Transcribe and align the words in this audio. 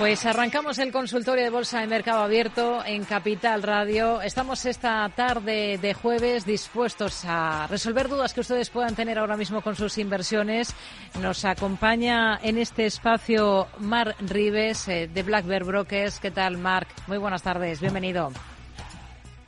Pues 0.00 0.24
arrancamos 0.24 0.78
el 0.78 0.92
consultorio 0.92 1.44
de 1.44 1.50
Bolsa 1.50 1.80
de 1.80 1.86
Mercado 1.86 2.22
Abierto 2.22 2.82
en 2.86 3.04
Capital 3.04 3.62
Radio. 3.62 4.22
Estamos 4.22 4.64
esta 4.64 5.06
tarde 5.10 5.76
de 5.76 5.92
jueves 5.92 6.46
dispuestos 6.46 7.22
a 7.26 7.66
resolver 7.66 8.08
dudas 8.08 8.32
que 8.32 8.40
ustedes 8.40 8.70
puedan 8.70 8.94
tener 8.94 9.18
ahora 9.18 9.36
mismo 9.36 9.60
con 9.60 9.76
sus 9.76 9.98
inversiones. 9.98 10.74
Nos 11.20 11.44
acompaña 11.44 12.40
en 12.42 12.56
este 12.56 12.86
espacio 12.86 13.68
Mar 13.78 14.16
Rives 14.20 14.88
eh, 14.88 15.06
de 15.12 15.22
Black 15.22 15.44
Bear 15.44 15.64
Brokers. 15.64 16.18
¿Qué 16.18 16.30
tal, 16.30 16.56
Marc? 16.56 16.88
Muy 17.06 17.18
buenas 17.18 17.42
tardes, 17.42 17.82
bienvenido. 17.82 18.32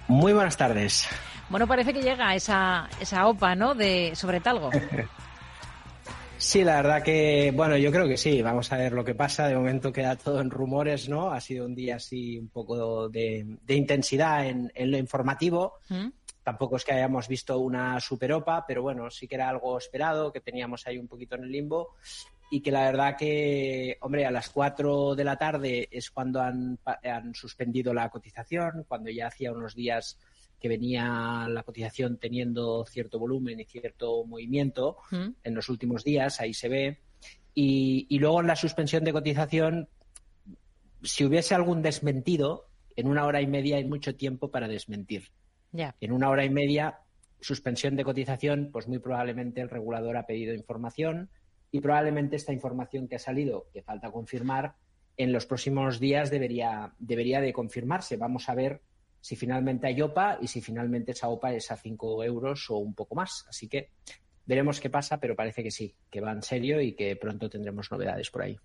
Muy 0.06 0.34
buenas 0.34 0.58
tardes. 0.58 1.08
Bueno, 1.48 1.66
parece 1.66 1.94
que 1.94 2.02
llega 2.02 2.34
esa, 2.34 2.90
esa 3.00 3.26
OPA, 3.26 3.54
¿no? 3.54 3.74
De 3.74 4.12
sobre 4.14 4.40
Talgo. 4.40 4.68
Sí, 6.42 6.64
la 6.64 6.82
verdad 6.82 7.04
que, 7.04 7.52
bueno, 7.54 7.76
yo 7.76 7.92
creo 7.92 8.08
que 8.08 8.16
sí. 8.16 8.42
Vamos 8.42 8.72
a 8.72 8.76
ver 8.76 8.92
lo 8.92 9.04
que 9.04 9.14
pasa. 9.14 9.46
De 9.46 9.54
momento 9.54 9.92
queda 9.92 10.16
todo 10.16 10.40
en 10.40 10.50
rumores, 10.50 11.08
¿no? 11.08 11.30
Ha 11.30 11.40
sido 11.40 11.64
un 11.64 11.74
día 11.76 11.96
así 11.96 12.36
un 12.36 12.48
poco 12.48 13.08
de, 13.08 13.46
intensidad 13.68 14.44
en, 14.48 14.72
lo 14.74 14.98
informativo. 14.98 15.74
¿Mm? 15.88 16.08
Tampoco 16.42 16.76
es 16.76 16.84
que 16.84 16.94
hayamos 16.94 17.28
visto 17.28 17.60
una 17.60 18.00
superopa, 18.00 18.64
pero 18.66 18.82
bueno, 18.82 19.08
sí 19.08 19.28
que 19.28 19.36
era 19.36 19.48
algo 19.48 19.78
esperado, 19.78 20.32
que 20.32 20.40
teníamos 20.40 20.84
ahí 20.88 20.98
un 20.98 21.06
poquito 21.06 21.36
en 21.36 21.44
el 21.44 21.52
limbo. 21.52 21.94
Y 22.54 22.60
que 22.60 22.70
la 22.70 22.84
verdad 22.84 23.16
que, 23.16 23.96
hombre, 24.02 24.26
a 24.26 24.30
las 24.30 24.50
4 24.50 25.14
de 25.14 25.24
la 25.24 25.38
tarde 25.38 25.88
es 25.90 26.10
cuando 26.10 26.42
han, 26.42 26.78
han 26.84 27.34
suspendido 27.34 27.94
la 27.94 28.10
cotización, 28.10 28.84
cuando 28.86 29.08
ya 29.08 29.28
hacía 29.28 29.52
unos 29.52 29.74
días 29.74 30.18
que 30.60 30.68
venía 30.68 31.46
la 31.48 31.62
cotización 31.62 32.18
teniendo 32.18 32.84
cierto 32.84 33.18
volumen 33.18 33.58
y 33.58 33.64
cierto 33.64 34.26
movimiento 34.26 34.98
mm. 35.10 35.28
en 35.42 35.54
los 35.54 35.70
últimos 35.70 36.04
días, 36.04 36.42
ahí 36.42 36.52
se 36.52 36.68
ve. 36.68 37.00
Y, 37.54 38.18
luego 38.18 38.42
en 38.42 38.48
la 38.48 38.56
suspensión 38.56 39.02
de 39.02 39.14
cotización, 39.14 39.88
si 41.02 41.24
hubiese 41.24 41.54
algún 41.54 41.80
desmentido, 41.80 42.68
en 42.96 43.08
una 43.08 43.24
hora 43.24 43.40
y 43.40 43.46
media 43.46 43.78
hay 43.78 43.84
mucho 43.84 44.14
tiempo 44.14 44.50
para 44.50 44.68
desmentir. 44.68 45.30
En 45.72 46.12
una 46.12 46.28
hora 46.28 46.44
y 46.44 46.50
media, 46.50 46.98
suspensión 47.40 47.96
de 47.96 48.04
cotización, 48.04 48.68
pues 48.70 48.88
muy 48.88 48.98
probablemente 48.98 49.62
el 49.62 49.70
regulador 49.70 50.18
ha 50.18 50.26
pedido 50.26 50.54
información 50.54 51.30
y 51.72 51.80
probablemente 51.80 52.36
esta 52.36 52.52
información 52.52 53.08
que 53.08 53.16
ha 53.16 53.18
salido, 53.18 53.66
que 53.72 53.82
falta 53.82 54.12
confirmar, 54.12 54.76
en 55.16 55.32
los 55.32 55.46
próximos 55.46 55.98
días 55.98 56.30
debería, 56.30 56.94
debería 56.98 57.40
de 57.40 57.52
confirmarse. 57.52 58.16
Vamos 58.16 58.48
a 58.48 58.54
ver 58.54 58.82
si 59.20 59.36
finalmente 59.36 59.86
hay 59.86 60.00
OPA 60.02 60.38
y 60.40 60.48
si 60.48 60.60
finalmente 60.60 61.12
esa 61.12 61.28
OPA 61.28 61.54
es 61.54 61.70
a 61.70 61.76
5 61.76 62.24
euros 62.24 62.70
o 62.70 62.76
un 62.76 62.94
poco 62.94 63.14
más. 63.14 63.46
Así 63.48 63.68
que 63.68 63.90
veremos 64.52 64.80
qué 64.80 64.90
pasa, 64.90 65.18
pero 65.18 65.34
parece 65.34 65.62
que 65.62 65.70
sí, 65.70 65.94
que 66.10 66.20
va 66.20 66.30
en 66.30 66.42
serio 66.42 66.78
y 66.82 66.92
que 66.92 67.16
pronto 67.16 67.48
tendremos 67.48 67.90
novedades 67.90 68.30
por 68.30 68.42
ahí. 68.42 68.58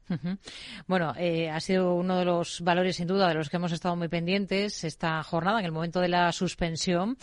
Bueno, 0.86 1.14
eh, 1.18 1.50
ha 1.50 1.62
sido 1.62 1.96
uno 1.96 2.20
de 2.20 2.26
los 2.26 2.60
valores, 2.60 2.98
sin 2.98 3.08
duda, 3.08 3.30
de 3.30 3.36
los 3.36 3.50
que 3.50 3.56
hemos 3.56 3.72
estado 3.72 3.96
muy 3.96 4.10
pendientes 4.10 4.84
esta 4.84 5.24
jornada, 5.24 5.60
en 5.60 5.66
el 5.66 5.72
momento 5.72 6.02
de 6.02 6.10
la 6.10 6.30
suspensión. 6.34 7.18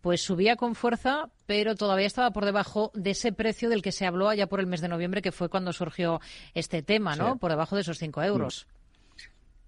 Pues 0.00 0.20
subía 0.20 0.56
con 0.56 0.74
fuerza, 0.74 1.28
pero 1.46 1.76
todavía 1.76 2.06
estaba 2.06 2.32
por 2.32 2.44
debajo 2.44 2.90
de 2.94 3.10
ese 3.10 3.32
precio 3.32 3.68
del 3.68 3.82
que 3.82 3.92
se 3.92 4.06
habló 4.06 4.28
allá 4.28 4.48
por 4.48 4.58
el 4.58 4.66
mes 4.66 4.80
de 4.80 4.88
noviembre, 4.88 5.22
que 5.22 5.32
fue 5.32 5.48
cuando 5.48 5.72
surgió 5.72 6.20
este 6.54 6.82
tema, 6.82 7.14
¿no? 7.14 7.36
Por 7.38 7.50
debajo 7.50 7.76
de 7.76 7.82
esos 7.82 7.98
5 7.98 8.22
euros. 8.24 8.66
Mm. 8.68 8.77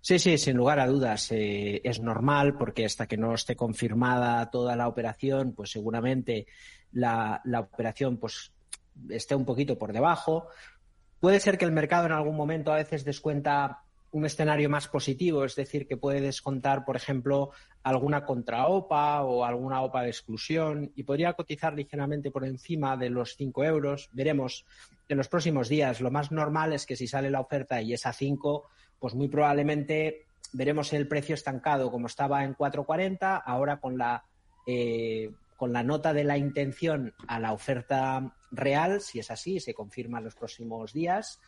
Sí, 0.02 0.18
sí, 0.18 0.38
sin 0.38 0.56
lugar 0.56 0.80
a 0.80 0.86
dudas. 0.86 1.30
Eh, 1.32 1.80
es 1.84 2.00
normal 2.00 2.56
porque 2.56 2.86
hasta 2.86 3.06
que 3.06 3.18
no 3.18 3.34
esté 3.34 3.54
confirmada 3.54 4.50
toda 4.50 4.74
la 4.74 4.88
operación, 4.88 5.52
pues 5.52 5.70
seguramente 5.70 6.46
la, 6.92 7.42
operación 7.58 8.16
pues 8.16 8.52
esté 9.10 9.34
un 9.34 9.44
poquito 9.44 9.78
por 9.78 9.92
debajo. 9.92 10.48
Puede 11.20 11.38
ser 11.38 11.58
que 11.58 11.66
el 11.66 11.72
mercado 11.72 12.06
en 12.06 12.12
algún 12.12 12.34
momento 12.34 12.72
a 12.72 12.76
veces 12.76 13.04
descuenta 13.04 13.82
un 14.12 14.24
escenario 14.24 14.68
más 14.68 14.88
positivo, 14.88 15.44
es 15.44 15.54
decir, 15.54 15.86
que 15.86 15.96
puede 15.96 16.20
descontar, 16.20 16.84
por 16.84 16.96
ejemplo, 16.96 17.50
alguna 17.82 18.24
contra-OPA 18.24 19.22
o 19.22 19.44
alguna 19.44 19.82
OPA 19.82 20.02
de 20.02 20.08
exclusión 20.08 20.92
y 20.96 21.04
podría 21.04 21.34
cotizar 21.34 21.74
ligeramente 21.74 22.30
por 22.30 22.44
encima 22.44 22.96
de 22.96 23.10
los 23.10 23.36
5 23.36 23.64
euros. 23.64 24.08
Veremos 24.12 24.64
en 25.08 25.18
los 25.18 25.28
próximos 25.28 25.68
días. 25.68 26.00
Lo 26.00 26.10
más 26.10 26.32
normal 26.32 26.72
es 26.72 26.86
que 26.86 26.96
si 26.96 27.06
sale 27.06 27.30
la 27.30 27.40
oferta 27.40 27.80
y 27.82 27.92
es 27.92 28.06
a 28.06 28.12
5, 28.12 28.68
pues 29.00 29.14
muy 29.14 29.28
probablemente 29.28 30.26
veremos 30.52 30.92
el 30.92 31.08
precio 31.08 31.34
estancado 31.34 31.90
como 31.90 32.06
estaba 32.06 32.44
en 32.44 32.54
4.40, 32.54 33.42
ahora 33.44 33.78
con 33.78 33.98
la, 33.98 34.24
eh, 34.66 35.30
con 35.56 35.72
la 35.72 35.82
nota 35.82 36.12
de 36.12 36.24
la 36.24 36.38
intención 36.38 37.14
a 37.26 37.40
la 37.40 37.52
oferta 37.52 38.34
real, 38.50 39.00
si 39.00 39.18
es 39.18 39.30
así, 39.30 39.58
se 39.58 39.74
confirma 39.74 40.18
en 40.18 40.24
los 40.24 40.34
próximos 40.34 40.92
días, 40.92 41.40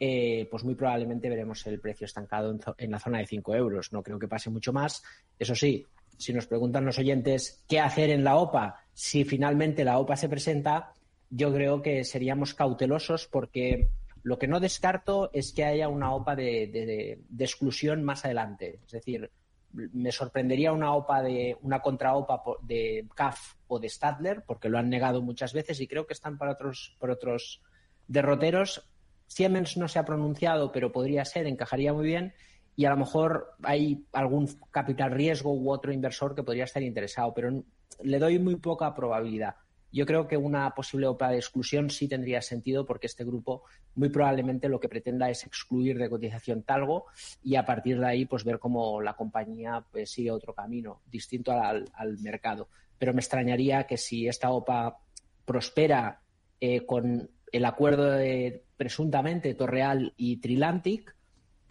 eh, 0.00 0.46
pues 0.50 0.62
muy 0.62 0.74
probablemente 0.74 1.28
veremos 1.28 1.66
el 1.66 1.80
precio 1.80 2.04
estancado 2.04 2.56
en, 2.76 2.90
la 2.90 3.00
zona 3.00 3.18
de 3.18 3.26
5 3.26 3.54
euros. 3.54 3.92
No 3.92 4.02
creo 4.02 4.18
que 4.18 4.28
pase 4.28 4.48
mucho 4.48 4.72
más. 4.72 5.02
Eso 5.38 5.54
sí, 5.54 5.86
si 6.16 6.32
nos 6.32 6.46
preguntan 6.46 6.84
los 6.84 6.98
oyentes 6.98 7.64
qué 7.68 7.80
hacer 7.80 8.10
en 8.10 8.22
la 8.22 8.36
OPA, 8.36 8.84
si 8.94 9.24
finalmente 9.24 9.84
la 9.84 9.98
OPA 9.98 10.16
se 10.16 10.28
presenta, 10.28 10.92
yo 11.30 11.52
creo 11.52 11.82
que 11.82 12.04
seríamos 12.04 12.54
cautelosos 12.54 13.26
porque 13.26 13.88
lo 14.22 14.38
que 14.38 14.48
no 14.48 14.60
descarto 14.60 15.30
es 15.32 15.52
que 15.52 15.64
haya 15.64 15.88
una 15.88 16.14
OPA 16.14 16.36
de, 16.36 17.20
exclusión 17.38 18.02
más 18.02 18.24
adelante. 18.24 18.80
Es 18.86 18.92
decir, 18.92 19.30
me 19.72 20.12
sorprendería 20.12 20.72
una 20.72 20.94
OPA 20.94 21.22
de 21.22 21.56
una 21.62 21.80
contra-OPA 21.80 22.42
de 22.62 23.06
CAF 23.14 23.54
o 23.66 23.78
de 23.78 23.88
Stadler, 23.88 24.44
porque 24.46 24.68
lo 24.68 24.78
han 24.78 24.88
negado 24.88 25.22
muchas 25.22 25.52
veces 25.52 25.80
y 25.80 25.86
creo 25.86 26.06
que 26.06 26.14
están 26.14 26.38
para 26.38 26.52
otros, 26.52 26.96
por 26.98 27.10
otros 27.10 27.62
derroteros. 28.06 28.88
Siemens 29.26 29.76
no 29.76 29.88
se 29.88 29.98
ha 29.98 30.04
pronunciado, 30.04 30.72
pero 30.72 30.90
podría 30.90 31.24
ser, 31.24 31.46
encajaría 31.46 31.92
muy 31.92 32.06
bien. 32.06 32.34
Y 32.76 32.84
a 32.84 32.90
lo 32.90 32.96
mejor 32.96 33.54
hay 33.62 34.06
algún 34.12 34.48
capital 34.70 35.10
riesgo 35.10 35.52
u 35.52 35.70
otro 35.70 35.92
inversor 35.92 36.34
que 36.34 36.44
podría 36.44 36.64
estar 36.64 36.82
interesado, 36.82 37.34
pero 37.34 37.62
le 38.02 38.18
doy 38.18 38.38
muy 38.38 38.56
poca 38.56 38.94
probabilidad. 38.94 39.56
Yo 39.90 40.04
creo 40.04 40.28
que 40.28 40.36
una 40.36 40.74
posible 40.74 41.06
OPA 41.06 41.30
de 41.30 41.38
exclusión 41.38 41.88
sí 41.90 42.08
tendría 42.08 42.42
sentido 42.42 42.84
porque 42.84 43.06
este 43.06 43.24
grupo 43.24 43.64
muy 43.94 44.10
probablemente 44.10 44.68
lo 44.68 44.78
que 44.78 44.88
pretenda 44.88 45.30
es 45.30 45.44
excluir 45.46 45.98
de 45.98 46.10
cotización 46.10 46.62
Talgo 46.62 47.06
y 47.42 47.56
a 47.56 47.64
partir 47.64 47.98
de 47.98 48.06
ahí 48.06 48.24
pues 48.26 48.44
ver 48.44 48.58
cómo 48.58 49.00
la 49.00 49.14
compañía 49.14 49.84
pues, 49.90 50.10
sigue 50.10 50.30
otro 50.30 50.54
camino 50.54 51.00
distinto 51.10 51.52
al, 51.52 51.88
mercado. 52.20 52.68
Pero 52.98 53.14
me 53.14 53.20
extrañaría 53.20 53.84
que 53.84 53.96
si 53.96 54.28
esta 54.28 54.50
OPA 54.50 54.98
prospera 55.44 56.20
eh, 56.60 56.84
con 56.84 57.30
el 57.50 57.64
acuerdo 57.64 58.10
de 58.10 58.64
presuntamente 58.76 59.54
Torreal 59.54 60.12
y 60.16 60.36
Trilantic, 60.36 61.14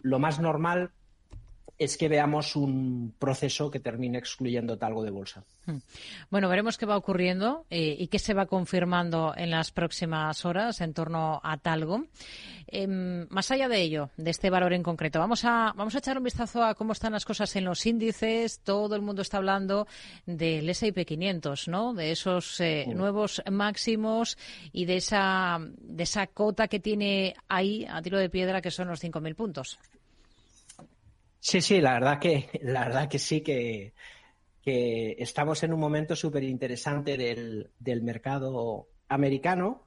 lo 0.00 0.18
más 0.18 0.40
normal 0.40 0.90
es 1.78 1.96
que 1.96 2.08
veamos 2.08 2.56
un 2.56 3.14
proceso 3.18 3.70
que 3.70 3.78
termine 3.78 4.18
excluyendo 4.18 4.78
talgo 4.78 5.04
de 5.04 5.10
bolsa. 5.10 5.44
Hmm. 5.64 5.78
Bueno, 6.28 6.48
veremos 6.48 6.76
qué 6.76 6.86
va 6.86 6.96
ocurriendo 6.96 7.66
eh, 7.70 7.96
y 7.98 8.08
qué 8.08 8.18
se 8.18 8.34
va 8.34 8.46
confirmando 8.46 9.32
en 9.36 9.50
las 9.50 9.70
próximas 9.70 10.44
horas 10.44 10.80
en 10.80 10.92
torno 10.92 11.40
a 11.42 11.56
talgo. 11.58 12.04
Em, 12.66 13.26
más 13.30 13.50
allá 13.50 13.68
de 13.68 13.80
ello, 13.80 14.10
de 14.16 14.30
este 14.30 14.50
valor 14.50 14.72
en 14.72 14.82
concreto, 14.82 15.20
vamos 15.20 15.44
a, 15.44 15.72
vamos 15.74 15.94
a 15.94 15.98
echar 15.98 16.18
un 16.18 16.24
vistazo 16.24 16.62
a 16.64 16.74
cómo 16.74 16.92
están 16.92 17.12
las 17.12 17.24
cosas 17.24 17.54
en 17.56 17.64
los 17.64 17.86
índices. 17.86 18.60
Todo 18.60 18.96
el 18.96 19.02
mundo 19.02 19.22
está 19.22 19.38
hablando 19.38 19.86
del 20.26 20.68
S&P 20.68 21.06
500, 21.06 21.68
¿no? 21.68 21.94
De 21.94 22.10
esos 22.10 22.60
eh, 22.60 22.86
nuevos 22.94 23.40
máximos 23.50 24.36
y 24.72 24.84
de 24.84 24.96
esa, 24.96 25.58
de 25.60 26.02
esa 26.02 26.26
cota 26.26 26.68
que 26.68 26.80
tiene 26.80 27.36
ahí 27.48 27.86
a 27.88 28.02
tiro 28.02 28.18
de 28.18 28.28
piedra 28.28 28.60
que 28.60 28.70
son 28.70 28.88
los 28.88 29.02
5.000 29.02 29.34
puntos. 29.34 29.78
Sí, 31.40 31.60
sí, 31.60 31.80
la 31.80 31.94
verdad 31.94 32.18
que, 32.18 32.48
la 32.62 32.86
verdad 32.86 33.08
que 33.08 33.18
sí 33.18 33.40
que, 33.40 33.94
estamos 34.64 35.62
en 35.62 35.72
un 35.72 35.80
momento 35.80 36.14
súper 36.14 36.44
interesante 36.44 37.16
del, 37.16 37.70
del, 37.78 38.02
mercado 38.02 38.88
americano. 39.08 39.82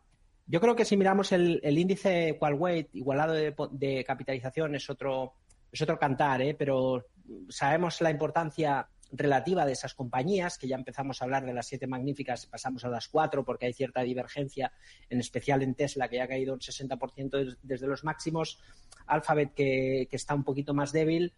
Yo 0.47 0.59
creo 0.59 0.75
que 0.75 0.85
si 0.85 0.97
miramos 0.97 1.31
el, 1.33 1.59
el 1.63 1.77
índice 1.77 2.35
Qualweight 2.39 2.89
igualado 2.95 3.33
de, 3.33 4.03
capitalización 4.03 4.73
es 4.73 4.89
otro, 4.89 5.35
es 5.71 5.79
otro 5.83 5.99
cantar, 5.99 6.41
¿eh? 6.41 6.55
pero 6.55 7.05
sabemos 7.47 8.01
la 8.01 8.09
importancia 8.09 8.87
relativa 9.11 9.65
de 9.65 9.73
esas 9.73 9.93
compañías, 9.93 10.57
que 10.57 10.67
ya 10.67 10.75
empezamos 10.75 11.21
a 11.21 11.25
hablar 11.25 11.45
de 11.45 11.53
las 11.53 11.67
siete 11.67 11.87
magníficas, 11.87 12.45
pasamos 12.45 12.83
a 12.85 12.89
las 12.89 13.07
cuatro 13.07 13.43
porque 13.43 13.65
hay 13.65 13.73
cierta 13.73 14.01
divergencia, 14.01 14.71
en 15.09 15.19
especial 15.19 15.61
en 15.61 15.75
Tesla, 15.75 16.07
que 16.07 16.17
ya 16.17 16.23
ha 16.23 16.27
caído 16.27 16.53
un 16.53 16.59
60% 16.59 17.57
desde 17.61 17.87
los 17.87 18.03
máximos, 18.03 18.59
Alphabet, 19.07 19.53
que, 19.53 20.07
está 20.11 20.35
un 20.35 20.43
poquito 20.43 20.73
más 20.73 20.91
débil, 20.91 21.33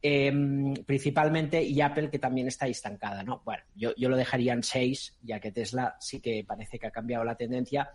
em, 0.00 0.74
principalmente, 0.86 1.62
y 1.62 1.80
Apple, 1.80 2.10
que 2.10 2.18
también 2.18 2.48
está 2.48 2.66
estancada. 2.66 3.22
¿no? 3.22 3.42
Bueno, 3.44 3.62
yo, 3.74 3.92
lo 3.96 4.16
dejaría 4.16 4.52
en 4.52 4.62
seis, 4.62 5.16
ya 5.22 5.40
que 5.40 5.52
Tesla 5.52 5.96
sí 6.00 6.20
que 6.20 6.44
parece 6.46 6.78
que 6.78 6.86
ha 6.86 6.90
cambiado 6.90 7.24
la 7.24 7.36
tendencia. 7.36 7.90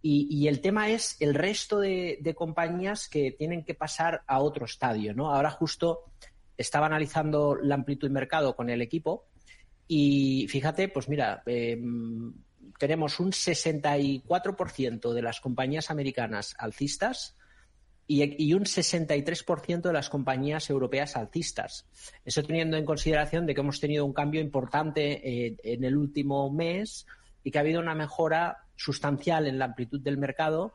Y, 0.00 0.46
el 0.46 0.60
tema 0.60 0.90
es 0.90 1.16
el 1.18 1.34
resto 1.34 1.80
de, 1.80 2.18
de, 2.20 2.34
compañías 2.34 3.08
que 3.08 3.32
tienen 3.32 3.64
que 3.64 3.74
pasar 3.74 4.22
a 4.28 4.38
otro 4.38 4.64
estadio, 4.64 5.12
¿no? 5.12 5.34
Ahora 5.34 5.50
justo 5.50 6.04
estaba 6.58 6.86
analizando 6.86 7.56
la 7.56 7.76
amplitud 7.76 8.08
de 8.08 8.14
mercado 8.14 8.54
con 8.54 8.68
el 8.68 8.82
equipo 8.82 9.26
y 9.86 10.46
fíjate, 10.48 10.88
pues 10.88 11.08
mira, 11.08 11.42
em, 11.46 12.34
tenemos 12.78 13.18
un 13.20 13.32
64% 13.32 15.14
de 15.14 15.22
las 15.22 15.40
compañías 15.40 15.90
americanas 15.90 16.54
alcistas, 16.58 17.38
y, 18.10 18.54
un 18.54 18.64
63% 18.64 19.88
de 19.88 19.92
las 19.92 20.08
compañías 20.08 20.70
europeas 20.70 21.14
alcistas. 21.14 21.86
Eso 22.24 22.42
teniendo 22.42 22.78
en 22.78 22.86
consideración 22.86 23.44
de 23.44 23.54
que 23.54 23.60
hemos 23.60 23.80
tenido 23.80 24.06
un 24.06 24.14
cambio 24.14 24.40
importante 24.40 25.20
eh, 25.22 25.56
en 25.62 25.84
el 25.84 25.94
último 25.94 26.50
mes 26.50 27.06
y 27.44 27.50
que 27.50 27.58
ha 27.58 27.60
habido 27.60 27.80
una 27.80 27.94
mejora 27.94 28.64
sustancial 28.76 29.46
en 29.46 29.58
la 29.58 29.66
amplitud 29.66 30.00
del 30.00 30.16
mercado 30.16 30.72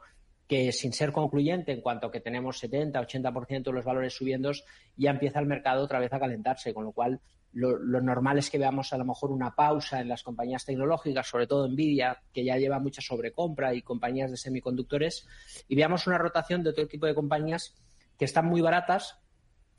que 0.48 0.72
sin 0.72 0.94
ser 0.94 1.12
concluyente 1.12 1.72
en 1.72 1.82
cuanto 1.82 2.08
a 2.08 2.12
que 2.12 2.20
tenemos 2.20 2.60
70, 2.60 3.00
80% 3.00 3.64
de 3.64 3.72
los 3.72 3.86
valores 3.86 4.14
subiendo, 4.14 4.52
ya 4.98 5.12
empieza 5.12 5.40
el 5.40 5.46
mercado 5.46 5.84
otra 5.84 6.00
vez 6.00 6.12
a 6.14 6.20
calentarse, 6.20 6.74
con 6.74 6.84
lo 6.84 6.92
cual 6.92 7.22
lo, 7.54 8.02
normal 8.02 8.40
es 8.40 8.50
que 8.50 8.58
veamos 8.58 8.94
a 8.94 8.98
lo 8.98 9.06
mejor 9.06 9.32
una 9.32 9.56
pausa 9.56 10.02
en 10.02 10.10
las 10.10 10.24
compañías 10.24 10.66
tecnológicas, 10.66 11.28
sobre 11.28 11.48
todo 11.48 11.68
Nvidia, 11.68 12.22
que 12.34 12.44
ya 12.44 12.58
lleva 12.58 12.80
mucha 12.80 13.02
sobrecompra, 13.02 13.74
y 13.74 13.84
compañías 13.84 14.32
de 14.32 14.38
semiconductores, 14.38 15.28
y 15.68 15.76
veamos 15.76 16.08
una 16.08 16.18
rotación 16.18 16.64
de 16.64 16.72
otro 16.72 16.88
tipo 16.88 17.06
de 17.06 17.14
compañías 17.14 17.76
que 18.18 18.26
están 18.26 18.48
muy 18.48 18.62
baratas, 18.62 19.20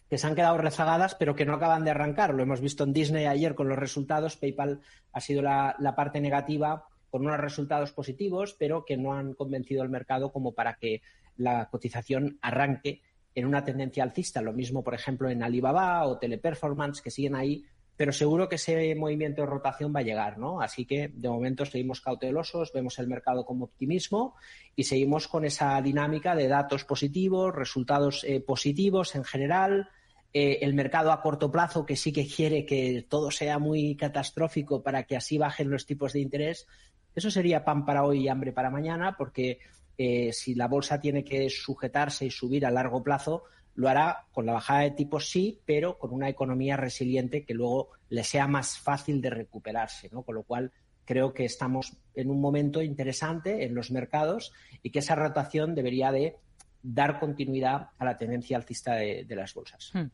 que 0.09 0.19
se 0.19 0.27
han 0.27 0.37
quedado 0.37 0.59
rezagadas, 0.59 1.17
pero 1.17 1.35
que 1.35 1.45
no 1.45 1.55
acaban 1.55 1.85
de 1.85 1.91
arrancar. 1.91 2.33
Lo 2.33 2.43
hemos 2.43 2.61
visto 2.61 2.85
en 2.85 2.93
Disney 2.93 3.27
ayer 3.27 3.55
con 3.55 3.69
los 3.69 3.79
resultados. 3.79 4.37
PayPal 4.37 4.81
ha 5.13 5.21
sido 5.21 5.43
la, 5.43 5.75
la 5.79 5.97
parte 5.97 6.21
negativa 6.21 6.87
con 7.15 7.27
unos 7.27 7.39
resultados 7.39 7.93
positivos, 7.93 8.57
pero 8.59 8.85
que 8.85 8.97
no 8.97 9.15
han 9.15 9.35
convencido 9.35 9.83
al 9.83 9.89
mercado 9.89 10.33
como 10.33 10.53
para 10.53 10.75
que 10.75 11.01
la 11.37 11.69
cotización 11.71 12.41
arranque 12.43 13.03
en 13.37 13.47
una 13.47 13.65
tendencia 13.65 14.03
alcista. 14.03 14.43
Lo 14.43 14.53
mismo, 14.53 14.83
por 14.83 14.95
ejemplo, 14.95 15.31
en 15.31 15.45
Alibaba 15.45 16.05
o 16.09 16.19
Teleperformance, 16.19 17.01
que 17.01 17.13
siguen 17.13 17.37
ahí, 17.37 17.63
pero 17.97 18.11
seguro 18.11 18.49
que 18.49 18.57
ese 18.57 18.97
movimiento 18.97 19.43
de 19.43 19.47
rotación 19.47 19.95
va 19.95 20.01
a 20.01 20.03
llegar, 20.03 20.39
¿no? 20.39 20.61
Así 20.61 20.87
que, 20.87 21.07
de 21.15 21.29
momento, 21.29 21.65
seguimos 21.65 22.01
cautelosos, 22.01 22.73
vemos 22.73 22.99
el 22.99 23.07
mercado 23.07 23.45
con 23.45 23.63
optimismo 23.63 24.35
y 24.75 24.83
seguimos 24.83 25.29
con 25.29 25.45
esa 25.45 25.81
dinámica 25.81 26.35
de 26.35 26.49
datos 26.49 26.85
positivos, 26.85 27.55
resultados 27.55 28.25
eh, 28.25 28.41
positivos 28.41 29.15
en 29.15 29.23
general, 29.23 29.89
eh, 30.37 30.59
el 30.63 30.75
mercado 30.75 31.13
a 31.13 31.23
corto 31.23 31.49
plazo 31.49 31.87
que 31.87 31.95
sí 31.95 32.13
que 32.13 32.27
quiere 32.27 32.67
que 32.67 33.07
todo 33.09 33.31
sea 33.31 33.61
muy 33.61 33.95
catastrófico 33.95 34.83
para 34.83 35.05
que 35.05 35.17
así 35.17 35.39
bajen 35.39 35.71
los 35.71 35.87
tipos 35.87 36.13
de 36.13 36.19
interés. 36.19 36.67
Eso 37.15 37.31
sería 37.31 37.65
pan 37.65 37.85
para 37.85 38.05
hoy 38.05 38.25
y 38.25 38.29
hambre 38.29 38.53
para 38.53 38.71
mañana, 38.71 39.17
porque 39.17 39.59
eh, 39.97 40.33
si 40.33 40.55
la 40.55 40.69
bolsa 40.69 41.01
tiene 41.01 41.25
que 41.25 41.49
sujetarse 41.49 42.27
y 42.27 42.31
subir 42.31 42.67
a 42.67 42.71
largo 42.71 43.03
plazo, 43.03 43.45
lo 43.77 43.89
hará 43.89 44.27
con 44.33 44.47
la 44.47 44.53
bajada 44.53 44.81
de 44.81 44.91
tipos 44.93 45.29
sí, 45.29 45.61
pero 45.65 45.99
con 45.99 46.13
una 46.13 46.29
economía 46.29 46.77
resiliente 46.77 47.45
que 47.45 47.55
luego 47.55 47.91
le 48.09 48.25
sea 48.25 48.47
más 48.47 48.79
fácil 48.79 49.21
de 49.21 49.31
recuperarse, 49.31 50.09
¿no? 50.13 50.23
Con 50.23 50.37
lo 50.37 50.43
cual 50.43 50.73
creo 51.05 51.35
que 51.35 51.45
estamos 51.45 51.97
en 52.15 52.31
un 52.31 52.41
momento 52.41 52.83
interesante 52.83 53.65
en 53.65 53.75
los 53.75 53.91
mercados 53.91 54.53
y 54.83 54.91
que 54.91 55.01
esa 55.01 55.15
rotación 55.15 55.75
debería 55.75 56.13
de 56.13 56.37
dar 56.85 57.19
continuidad 57.19 57.89
a 57.99 58.05
la 58.05 58.19
tendencia 58.19 58.59
alcista 58.59 58.95
de, 58.95 59.27
las 59.31 59.55
bolsas. 59.55 59.91
Hmm. 59.95 60.11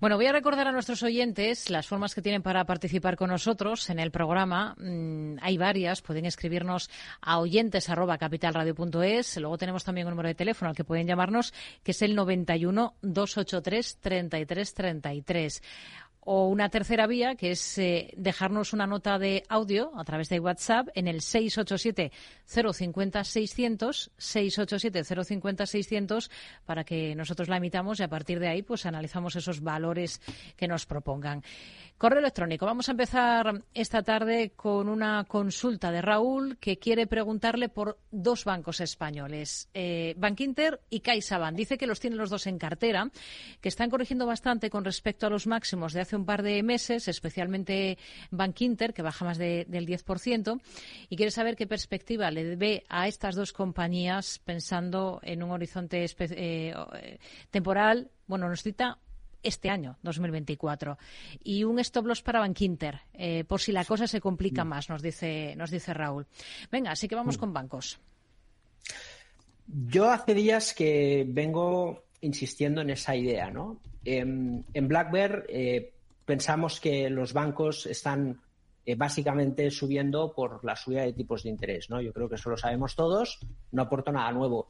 Bueno, 0.00 0.16
voy 0.16 0.26
a 0.26 0.32
recordar 0.32 0.68
a 0.68 0.72
nuestros 0.72 1.02
oyentes 1.02 1.68
las 1.68 1.88
formas 1.88 2.14
que 2.14 2.22
tienen 2.22 2.42
para 2.42 2.64
participar 2.64 3.16
con 3.16 3.28
nosotros 3.28 3.90
en 3.90 3.98
el 3.98 4.12
programa. 4.12 4.74
Mm, 4.78 5.38
hay 5.42 5.58
varias, 5.58 6.00
pueden 6.00 6.24
escribirnos 6.24 6.88
a 7.20 7.40
oyentes 7.40 7.90
Luego 9.36 9.58
tenemos 9.58 9.84
también 9.84 10.06
un 10.06 10.12
número 10.12 10.28
de 10.28 10.36
teléfono 10.36 10.70
al 10.70 10.76
que 10.76 10.84
pueden 10.84 11.06
llamarnos, 11.06 11.52
que 11.82 11.90
es 11.90 12.00
el 12.02 12.14
91 12.14 12.94
283 13.02 13.98
3333 14.00 15.62
o 16.24 16.48
una 16.48 16.68
tercera 16.68 17.06
vía, 17.06 17.34
que 17.34 17.50
es 17.50 17.78
eh, 17.78 18.12
dejarnos 18.16 18.72
una 18.72 18.86
nota 18.86 19.18
de 19.18 19.42
audio 19.48 19.90
a 19.96 20.04
través 20.04 20.28
de 20.28 20.38
WhatsApp 20.38 20.86
en 20.94 21.08
el 21.08 21.20
687-050-600, 21.20 24.10
687-050-600, 24.18 26.30
para 26.64 26.84
que 26.84 27.16
nosotros 27.16 27.48
la 27.48 27.56
emitamos 27.56 27.98
y 27.98 28.04
a 28.04 28.08
partir 28.08 28.38
de 28.38 28.46
ahí 28.48 28.62
pues 28.62 28.86
analizamos 28.86 29.34
esos 29.34 29.62
valores 29.62 30.20
que 30.56 30.68
nos 30.68 30.86
propongan. 30.86 31.42
Correo 31.98 32.20
electrónico. 32.20 32.66
Vamos 32.66 32.88
a 32.88 32.92
empezar 32.92 33.64
esta 33.74 34.02
tarde 34.02 34.52
con 34.56 34.88
una 34.88 35.24
consulta 35.24 35.90
de 35.92 36.02
Raúl 36.02 36.58
que 36.58 36.78
quiere 36.78 37.06
preguntarle 37.06 37.68
por 37.68 37.98
dos 38.10 38.44
bancos 38.44 38.80
españoles, 38.80 39.68
eh, 39.72 40.14
Bankinter 40.16 40.80
y 40.90 40.98
CaixaBank. 41.00 41.56
Dice 41.56 41.78
que 41.78 41.86
los 41.86 42.00
tiene 42.00 42.16
los 42.16 42.30
dos 42.30 42.48
en 42.48 42.58
cartera, 42.58 43.08
que 43.60 43.68
están 43.68 43.88
corrigiendo 43.88 44.26
bastante 44.26 44.68
con 44.68 44.84
respecto 44.84 45.26
a 45.26 45.30
los 45.30 45.46
máximos 45.46 45.92
de 45.92 46.00
hace 46.00 46.11
un 46.16 46.24
par 46.24 46.42
de 46.42 46.62
meses, 46.62 47.08
especialmente 47.08 47.98
Bankinter, 48.30 48.92
que 48.94 49.02
baja 49.02 49.24
más 49.24 49.38
del 49.38 49.66
10%, 49.68 50.60
y 51.08 51.16
quiere 51.16 51.30
saber 51.30 51.56
qué 51.56 51.66
perspectiva 51.66 52.30
le 52.30 52.56
ve 52.56 52.84
a 52.88 53.08
estas 53.08 53.34
dos 53.34 53.52
compañías 53.52 54.40
pensando 54.44 55.20
en 55.22 55.42
un 55.42 55.50
horizonte 55.50 56.04
eh, 56.18 57.18
temporal. 57.50 58.10
Bueno, 58.26 58.48
nos 58.48 58.62
cita 58.62 58.98
este 59.42 59.70
año, 59.70 59.98
2024. 60.02 60.98
Y 61.42 61.64
un 61.64 61.78
stop 61.80 62.06
loss 62.06 62.22
para 62.22 62.40
Bankinter, 62.40 63.00
eh, 63.14 63.44
por 63.44 63.60
si 63.60 63.72
la 63.72 63.84
cosa 63.84 64.06
se 64.06 64.20
complica 64.20 64.64
mm. 64.64 64.68
más, 64.68 64.88
nos 64.88 65.02
dice, 65.02 65.54
nos 65.56 65.70
dice 65.70 65.92
Raúl. 65.92 66.26
Venga, 66.70 66.92
así 66.92 67.08
que 67.08 67.14
vamos 67.14 67.36
mm. 67.36 67.40
con 67.40 67.52
bancos. 67.52 68.00
Yo 69.66 70.10
hace 70.10 70.34
días 70.34 70.74
que 70.74 71.24
vengo 71.26 72.04
insistiendo 72.20 72.80
en 72.80 72.90
esa 72.90 73.16
idea, 73.16 73.50
¿no? 73.50 73.80
En, 74.04 74.64
Black 74.74 75.12
Bear 75.12 75.44
eh, 75.48 75.91
pensamos 76.24 76.80
que 76.80 77.10
los 77.10 77.32
bancos 77.32 77.86
están 77.86 78.40
eh, 78.84 78.94
básicamente 78.96 79.70
subiendo 79.70 80.32
por 80.34 80.64
la 80.64 80.74
subida 80.74 81.02
de 81.02 81.12
tipos 81.12 81.44
de 81.44 81.50
interés, 81.50 81.88
¿no? 81.88 82.00
Yo 82.00 82.12
creo 82.12 82.28
que 82.28 82.34
eso 82.34 82.50
lo 82.50 82.56
sabemos 82.56 82.96
todos, 82.96 83.38
no 83.70 83.82
aporto 83.82 84.10
nada 84.10 84.32
nuevo. 84.32 84.66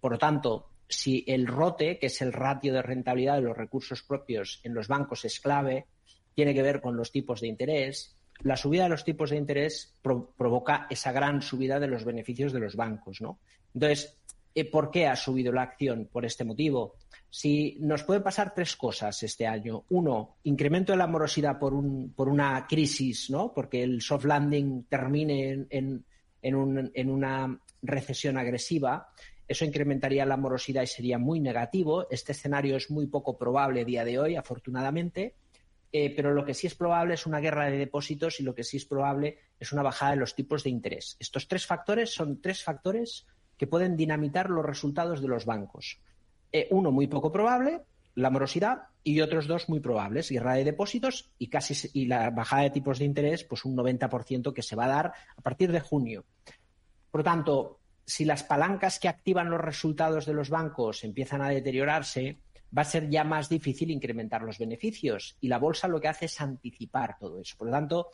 por 0.00 0.12
lo 0.12 0.18
tanto, 0.18 0.70
si 0.88 1.24
el 1.26 1.46
ROTE, 1.46 1.98
que 1.98 2.06
es 2.06 2.22
el 2.22 2.32
ratio 2.32 2.72
de 2.72 2.82
rentabilidad 2.82 3.36
de 3.36 3.42
los 3.42 3.56
recursos 3.56 4.02
propios 4.02 4.60
en 4.62 4.74
los 4.74 4.88
bancos, 4.88 5.24
es 5.24 5.40
clave, 5.40 5.86
tiene 6.34 6.54
que 6.54 6.62
ver 6.62 6.80
con 6.80 6.96
los 6.96 7.10
tipos 7.10 7.40
de 7.40 7.48
interés. 7.48 8.16
La 8.42 8.56
subida 8.56 8.84
de 8.84 8.90
los 8.90 9.04
tipos 9.04 9.30
de 9.30 9.36
interés 9.36 9.94
provoca 10.02 10.86
esa 10.90 11.12
gran 11.12 11.42
subida 11.42 11.80
de 11.80 11.88
los 11.88 12.04
beneficios 12.04 12.52
de 12.52 12.60
los 12.60 12.76
bancos, 12.76 13.20
¿no? 13.20 13.38
Entonces, 13.74 14.18
eh, 14.54 14.64
¿por 14.70 14.90
qué 14.90 15.06
ha 15.06 15.16
subido 15.16 15.52
la 15.52 15.62
acción? 15.62 16.08
Por 16.10 16.24
este 16.24 16.44
motivo. 16.44 16.94
Si 17.30 17.76
nos 17.80 18.04
pueden 18.04 18.22
pasar 18.22 18.54
tres 18.54 18.76
cosas 18.76 19.22
este 19.22 19.46
año. 19.46 19.84
Uno, 19.90 20.36
incremento 20.44 20.92
de 20.92 20.98
la 20.98 21.06
morosidad 21.06 21.58
por, 21.58 21.72
un, 21.72 22.12
por 22.14 22.28
una 22.28 22.66
crisis, 22.68 23.30
¿no? 23.30 23.52
Porque 23.54 23.82
el 23.82 24.02
soft 24.02 24.26
landing 24.26 24.84
termine 24.84 25.66
en, 25.70 26.04
en 26.42 27.10
una 27.10 27.58
recesión 27.82 28.36
agresiva. 28.36 29.08
Eso 29.48 29.64
incrementaría 29.64 30.24
la 30.24 30.36
morosidad 30.36 30.82
y 30.82 30.86
sería 30.86 31.18
muy 31.18 31.40
negativo. 31.40 32.06
Este 32.10 32.32
escenario 32.32 32.76
es 32.76 32.90
muy 32.90 33.06
poco 33.06 33.36
probable 33.36 33.82
a 33.82 33.84
día 33.84 34.04
de 34.04 34.18
hoy, 34.18 34.36
afortunadamente. 34.36 35.34
Eh, 35.92 36.14
pero 36.16 36.32
lo 36.32 36.44
que 36.44 36.54
sí 36.54 36.66
es 36.66 36.74
probable 36.74 37.14
es 37.14 37.26
una 37.26 37.38
guerra 37.38 37.70
de 37.70 37.76
depósitos 37.76 38.40
y 38.40 38.42
lo 38.42 38.54
que 38.54 38.64
sí 38.64 38.78
es 38.78 38.86
probable 38.86 39.38
es 39.60 39.72
una 39.72 39.82
bajada 39.82 40.12
de 40.12 40.16
los 40.16 40.34
tipos 40.34 40.64
de 40.64 40.70
interés. 40.70 41.16
Estos 41.20 41.46
tres 41.46 41.66
factores 41.66 42.14
son 42.14 42.40
tres 42.40 42.64
factores 42.64 43.26
que 43.62 43.68
pueden 43.68 43.96
dinamitar 43.96 44.50
los 44.50 44.66
resultados 44.66 45.22
de 45.22 45.28
los 45.28 45.46
bancos. 45.46 46.00
Eh, 46.50 46.66
uno 46.72 46.90
muy 46.90 47.06
poco 47.06 47.30
probable, 47.30 47.82
la 48.16 48.28
morosidad, 48.28 48.88
y 49.04 49.20
otros 49.20 49.46
dos 49.46 49.68
muy 49.68 49.78
probables, 49.78 50.30
guerra 50.30 50.54
de 50.54 50.64
depósitos 50.64 51.30
y 51.38 51.46
casi 51.46 51.88
y 51.92 52.06
la 52.06 52.30
bajada 52.30 52.64
de 52.64 52.70
tipos 52.70 52.98
de 52.98 53.04
interés, 53.04 53.44
pues 53.44 53.64
un 53.64 53.76
90% 53.76 54.52
que 54.52 54.62
se 54.62 54.74
va 54.74 54.86
a 54.86 54.88
dar 54.88 55.12
a 55.36 55.42
partir 55.42 55.70
de 55.70 55.78
junio. 55.78 56.24
Por 57.12 57.20
lo 57.20 57.24
tanto, 57.24 57.78
si 58.04 58.24
las 58.24 58.42
palancas 58.42 58.98
que 58.98 59.06
activan 59.06 59.48
los 59.48 59.60
resultados 59.60 60.26
de 60.26 60.34
los 60.34 60.50
bancos 60.50 61.04
empiezan 61.04 61.40
a 61.40 61.50
deteriorarse, 61.50 62.38
va 62.76 62.82
a 62.82 62.84
ser 62.84 63.08
ya 63.08 63.22
más 63.22 63.48
difícil 63.48 63.92
incrementar 63.92 64.42
los 64.42 64.58
beneficios. 64.58 65.36
Y 65.40 65.46
la 65.46 65.60
bolsa 65.60 65.86
lo 65.86 66.00
que 66.00 66.08
hace 66.08 66.24
es 66.24 66.40
anticipar 66.40 67.16
todo 67.16 67.40
eso. 67.40 67.56
Por 67.56 67.68
lo 67.68 67.72
tanto, 67.74 68.10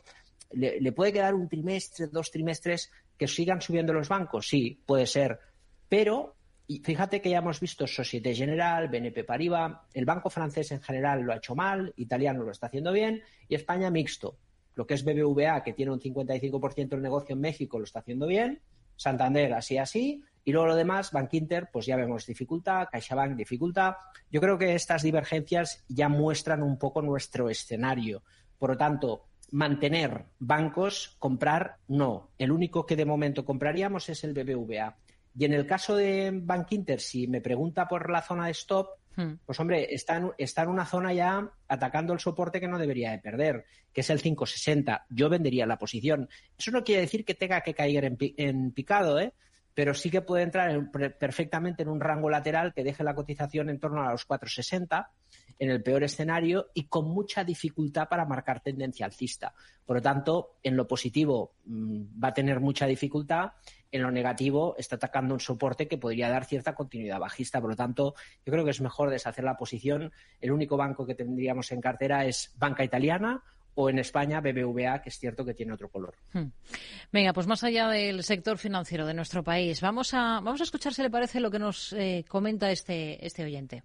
le, 0.51 0.91
puede 0.91 1.11
quedar 1.11 1.33
un 1.33 1.49
trimestre, 1.49 2.05
dos 2.05 2.29
trimestres 2.29 2.91
que 3.19 3.27
sigan 3.27 3.61
subiendo 3.61 3.93
los 3.93 4.09
bancos. 4.09 4.47
Sí, 4.47 4.81
puede 4.85 5.05
ser. 5.05 5.39
Pero 5.87 6.35
fíjate 6.83 7.21
que 7.21 7.29
ya 7.29 7.39
hemos 7.39 7.59
visto 7.59 7.85
Societe 7.85 8.33
General, 8.33 8.87
BNP 8.87 9.23
Paribas, 9.23 9.73
el 9.93 10.05
banco 10.05 10.31
francés 10.31 10.71
en 10.71 10.81
general 10.81 11.21
lo 11.21 11.33
ha 11.33 11.37
hecho 11.37 11.53
mal, 11.53 11.93
italiano 11.97 12.43
lo 12.43 12.51
está 12.51 12.67
haciendo 12.67 12.91
bien 12.91 13.21
y 13.47 13.55
España 13.55 13.91
mixto. 13.91 14.37
Lo 14.75 14.87
que 14.87 14.93
es 14.93 15.03
BBVA, 15.03 15.61
que 15.61 15.73
tiene 15.73 15.91
un 15.91 15.99
55% 15.99 16.89
del 16.89 17.01
negocio 17.01 17.33
en 17.33 17.41
México, 17.41 17.77
lo 17.77 17.83
está 17.83 17.99
haciendo 17.99 18.25
bien 18.25 18.61
Santander 18.99 19.53
así 19.53 19.77
así, 19.77 20.21
y 20.43 20.51
luego 20.51 20.67
lo 20.67 20.75
demás, 20.75 21.11
Bank 21.11 21.33
Inter, 21.33 21.69
pues 21.71 21.85
ya 21.85 21.95
vemos 21.95 22.25
dificultad, 22.25 22.87
CaixaBank 22.91 23.37
dificultad. 23.37 23.93
Yo 24.29 24.41
creo 24.41 24.57
que 24.57 24.75
estas 24.75 25.03
divergencias 25.03 25.85
ya 25.87 26.09
muestran 26.09 26.63
un 26.63 26.77
poco 26.77 27.01
nuestro 27.01 27.49
escenario. 27.49 28.23
Por 28.57 28.71
lo 28.71 28.77
tanto, 28.77 29.28
mantener 29.51 30.25
bancos, 30.39 31.15
comprar, 31.19 31.77
no. 31.87 32.29
El 32.37 32.51
único 32.51 32.85
que 32.85 32.95
de 32.95 33.05
momento 33.05 33.45
compraríamos 33.45 34.09
es 34.09 34.23
el 34.23 34.33
BBVA. 34.33 34.97
Y 35.37 35.45
en 35.45 35.53
el 35.53 35.65
caso 35.65 35.95
de 35.95 36.31
Bank 36.33 36.71
Inter, 36.71 36.99
si 36.99 37.27
me 37.27 37.41
pregunta 37.41 37.87
por 37.87 38.09
la 38.09 38.21
zona 38.21 38.47
de 38.47 38.51
stop, 38.51 38.99
Hmm. 39.19 39.33
Pues 39.45 39.59
hombre, 39.59 39.93
está 39.93 40.15
en, 40.15 40.31
está 40.37 40.63
en 40.63 40.69
una 40.69 40.85
zona 40.85 41.11
ya 41.11 41.51
atacando 41.67 42.13
el 42.13 42.19
soporte 42.19 42.61
que 42.61 42.69
no 42.69 42.77
debería 42.77 43.11
de 43.11 43.19
perder, 43.19 43.65
que 43.91 43.99
es 43.99 44.09
el 44.09 44.21
560. 44.21 45.07
Yo 45.09 45.27
vendería 45.27 45.65
la 45.65 45.77
posición. 45.77 46.29
Eso 46.57 46.71
no 46.71 46.85
quiere 46.85 47.01
decir 47.01 47.25
que 47.25 47.35
tenga 47.35 47.59
que 47.59 47.73
caer 47.73 48.15
en, 48.19 48.71
picado, 48.71 49.19
¿eh? 49.19 49.33
Pero 49.73 49.93
sí 49.93 50.09
que 50.09 50.21
puede 50.21 50.43
entrar 50.43 50.91
perfectamente 51.17 51.83
en 51.83 51.89
un 51.89 51.99
rango 51.99 52.29
lateral 52.29 52.73
que 52.73 52.83
deje 52.83 53.03
la 53.03 53.15
cotización 53.15 53.69
en 53.69 53.79
torno 53.79 54.01
a 54.01 54.11
los 54.11 54.27
4,60 54.27 55.07
en 55.59 55.69
el 55.69 55.83
peor 55.83 56.03
escenario 56.03 56.67
y 56.73 56.85
con 56.85 57.09
mucha 57.09 57.43
dificultad 57.43 58.07
para 58.07 58.25
marcar 58.25 58.61
tendencia 58.61 59.05
alcista. 59.05 59.53
Por 59.85 59.97
lo 59.97 60.01
tanto, 60.01 60.55
en 60.63 60.77
lo 60.77 60.87
positivo 60.87 61.53
mm, 61.65 62.23
va 62.23 62.29
a 62.29 62.33
tener 62.33 62.59
mucha 62.59 62.85
dificultad, 62.85 63.51
en 63.91 64.03
lo 64.03 64.11
negativo 64.11 64.75
está 64.77 64.95
atacando 64.95 65.33
un 65.33 65.39
soporte 65.39 65.87
que 65.87 65.97
podría 65.97 66.29
dar 66.29 66.45
cierta 66.45 66.75
continuidad 66.75 67.19
bajista. 67.19 67.59
Por 67.59 67.71
lo 67.71 67.75
tanto, 67.75 68.15
yo 68.45 68.53
creo 68.53 68.63
que 68.63 68.71
es 68.71 68.81
mejor 68.81 69.09
deshacer 69.09 69.43
la 69.43 69.57
posición. 69.57 70.11
El 70.39 70.51
único 70.51 70.77
banco 70.77 71.05
que 71.05 71.15
tendríamos 71.15 71.71
en 71.71 71.81
cartera 71.81 72.25
es 72.25 72.53
Banca 72.57 72.83
Italiana 72.83 73.43
o 73.75 73.89
en 73.89 73.99
España 73.99 74.41
BBVA, 74.41 75.01
que 75.01 75.09
es 75.09 75.17
cierto 75.17 75.45
que 75.45 75.53
tiene 75.53 75.73
otro 75.73 75.89
color. 75.89 76.15
Hmm. 76.33 76.47
Venga, 77.11 77.33
pues 77.33 77.47
más 77.47 77.63
allá 77.63 77.89
del 77.89 78.23
sector 78.23 78.57
financiero 78.57 79.05
de 79.05 79.13
nuestro 79.13 79.43
país, 79.43 79.81
vamos 79.81 80.13
a, 80.13 80.41
vamos 80.41 80.61
a 80.61 80.63
escuchar 80.63 80.93
si 80.93 81.01
le 81.01 81.09
parece 81.09 81.39
lo 81.39 81.49
que 81.49 81.59
nos 81.59 81.93
eh, 81.93 82.25
comenta 82.27 82.71
este, 82.71 83.25
este 83.25 83.43
oyente. 83.43 83.83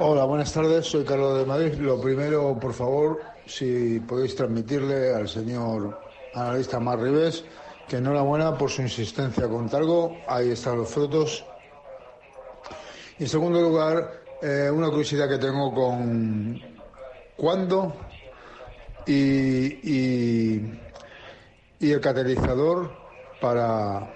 Hola, 0.00 0.24
buenas 0.24 0.52
tardes. 0.52 0.86
Soy 0.86 1.04
Carlos 1.04 1.38
de 1.38 1.44
Madrid. 1.44 1.74
Lo 1.80 2.00
primero, 2.00 2.56
por 2.60 2.72
favor, 2.72 3.20
si 3.46 3.98
podéis 3.98 4.36
transmitirle 4.36 5.12
al 5.12 5.28
señor 5.28 6.00
analista 6.34 6.78
Mar 6.78 7.00
Ribes 7.00 7.44
que 7.88 7.96
enhorabuena 7.96 8.56
por 8.56 8.70
su 8.70 8.82
insistencia 8.82 9.48
con 9.48 9.68
Talgo. 9.68 10.18
Ahí 10.28 10.50
están 10.50 10.78
los 10.78 10.90
frutos. 10.90 11.44
Y 13.18 13.24
en 13.24 13.28
segundo 13.28 13.60
lugar, 13.60 14.22
eh, 14.42 14.70
una 14.70 14.88
curiosidad 14.88 15.28
que 15.28 15.38
tengo 15.38 15.74
con 15.74 16.60
cuándo 17.36 17.96
y, 19.08 19.80
y, 19.82 20.80
y 21.80 21.90
el 21.92 22.00
catalizador 22.00 22.92
para 23.40 24.14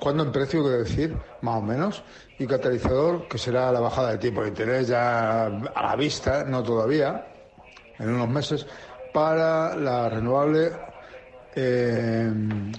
cuándo 0.00 0.24
en 0.24 0.32
precio, 0.32 0.62
quiero 0.62 0.78
decir, 0.78 1.16
más 1.42 1.56
o 1.56 1.62
menos, 1.62 2.02
y 2.38 2.46
catalizador, 2.46 3.28
que 3.28 3.38
será 3.38 3.70
la 3.72 3.80
bajada 3.80 4.12
de 4.12 4.18
tipo 4.18 4.42
de 4.42 4.48
interés 4.48 4.88
ya 4.88 5.46
a 5.46 5.82
la 5.82 5.96
vista, 5.96 6.44
no 6.44 6.62
todavía, 6.62 7.26
en 7.98 8.10
unos 8.10 8.28
meses, 8.28 8.66
para 9.12 9.76
la 9.76 10.08
renovable 10.08 10.72
eh, 11.54 12.30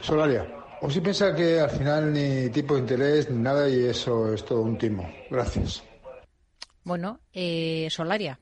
solaria. 0.01 0.45
¿O 0.81 0.91
si 0.91 1.01
piensa 1.01 1.33
que 1.33 1.59
al 1.59 1.71
final 1.71 2.13
ni 2.13 2.49
tipo 2.49 2.75
de 2.75 2.81
interés 2.81 3.31
ni 3.31 3.41
nada 3.41 3.67
y 3.67 3.85
eso 3.85 4.31
es 4.33 4.45
todo 4.45 4.61
un 4.61 4.77
timo? 4.77 5.11
Gracias. 5.31 5.83
Bueno, 6.83 7.21
eh, 7.33 7.87
solaria. 7.89 8.39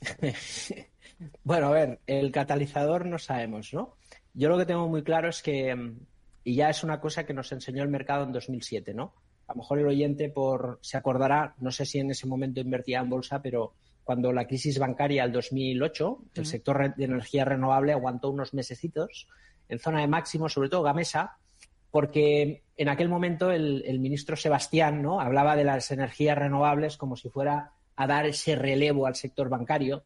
bueno, 1.42 1.68
a 1.68 1.72
ver, 1.72 2.00
el 2.06 2.30
catalizador 2.32 3.06
no 3.06 3.18
sabemos, 3.18 3.72
¿no? 3.72 3.96
Yo 4.32 4.48
lo 4.48 4.58
que 4.58 4.66
tengo 4.66 4.88
muy 4.88 5.02
claro 5.02 5.28
es 5.28 5.42
que, 5.42 5.94
y 6.42 6.54
ya 6.54 6.70
es 6.70 6.82
una 6.82 7.00
cosa 7.00 7.24
que 7.24 7.34
nos 7.34 7.52
enseñó 7.52 7.82
el 7.82 7.88
mercado 7.88 8.24
en 8.24 8.32
2007, 8.32 8.94
¿no? 8.94 9.14
a 9.46 9.52
lo 9.52 9.58
mejor 9.58 9.78
el 9.78 9.86
oyente 9.86 10.30
por, 10.30 10.78
se 10.82 10.96
acordará, 10.96 11.54
no 11.58 11.70
sé 11.70 11.84
si 11.84 11.98
en 11.98 12.10
ese 12.10 12.26
momento 12.26 12.60
invertía 12.60 13.00
en 13.00 13.10
bolsa, 13.10 13.42
pero 13.42 13.74
cuando 14.02 14.32
la 14.32 14.46
crisis 14.46 14.78
bancaria 14.78 15.22
del 15.22 15.32
2008, 15.32 16.18
el 16.34 16.46
sector 16.46 16.94
de 16.94 17.04
energía 17.04 17.44
renovable 17.44 17.92
aguantó 17.92 18.30
unos 18.30 18.54
mesecitos 18.54 19.28
en 19.68 19.78
zona 19.78 20.00
de 20.00 20.08
máximo, 20.08 20.48
sobre 20.48 20.68
todo 20.68 20.82
Gamesa, 20.82 21.38
porque 21.90 22.62
en 22.76 22.88
aquel 22.88 23.08
momento 23.08 23.50
el, 23.50 23.98
ministro 24.00 24.36
Sebastián 24.36 25.00
¿no? 25.00 25.20
hablaba 25.20 25.56
de 25.56 25.64
las 25.64 25.90
energías 25.90 26.36
renovables 26.36 26.96
como 26.96 27.16
si 27.16 27.28
fuera 27.28 27.72
a 27.96 28.06
dar 28.06 28.26
ese 28.26 28.56
relevo 28.56 29.06
al 29.06 29.14
sector 29.14 29.48
bancario 29.48 30.04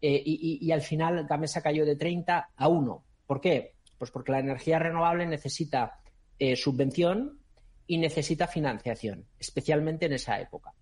eh, 0.00 0.22
y, 0.24 0.70
al 0.70 0.82
final 0.82 1.26
Gamesa 1.26 1.60
cayó 1.60 1.84
de 1.84 1.96
30 1.96 2.50
a 2.56 2.68
1. 2.68 3.04
¿Por 3.26 3.40
qué? 3.40 3.74
Pues 3.98 4.10
porque 4.10 4.32
la 4.32 4.38
energía 4.38 4.78
renovable 4.78 5.26
necesita 5.26 5.98
eh, 6.38 6.54
subvención 6.54 7.40
y 7.86 7.98
necesita 7.98 8.46
financiación, 8.46 9.24
especialmente 9.38 10.06
en 10.06 10.12
esa 10.12 10.40
época. 10.40 10.72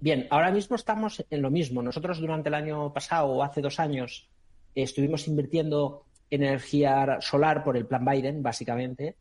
Bien, 0.00 0.26
ahora 0.30 0.50
mismo 0.50 0.74
estamos 0.74 1.24
en 1.30 1.42
lo 1.42 1.50
mismo. 1.50 1.80
Nosotros 1.82 2.18
durante 2.18 2.48
el 2.48 2.54
año 2.54 2.92
pasado 2.92 3.28
o 3.28 3.42
hace 3.42 3.60
dos 3.60 3.78
años 3.78 4.28
estuvimos 4.74 5.28
invirtiendo 5.28 6.04
en 6.28 6.42
energía 6.42 7.18
solar 7.20 7.62
por 7.62 7.76
el 7.76 7.86
plan 7.86 8.04
Biden, 8.04 8.42
básicamente, 8.42 9.16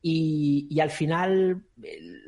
y, 0.00 0.78
al 0.80 0.90
final 0.90 1.64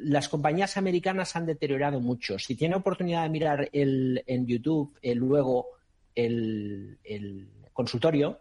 las 0.00 0.28
compañías 0.28 0.76
americanas 0.76 1.37
han 1.37 1.47
deteriorado 1.47 2.00
mucho. 2.00 2.38
Si 2.38 2.55
tiene 2.55 2.75
oportunidad 2.75 3.23
de 3.23 3.28
mirar 3.28 3.69
en 3.73 4.47
YouTube 4.47 4.99
luego 5.02 5.75
el, 6.17 7.51
consultorio, 7.73 8.41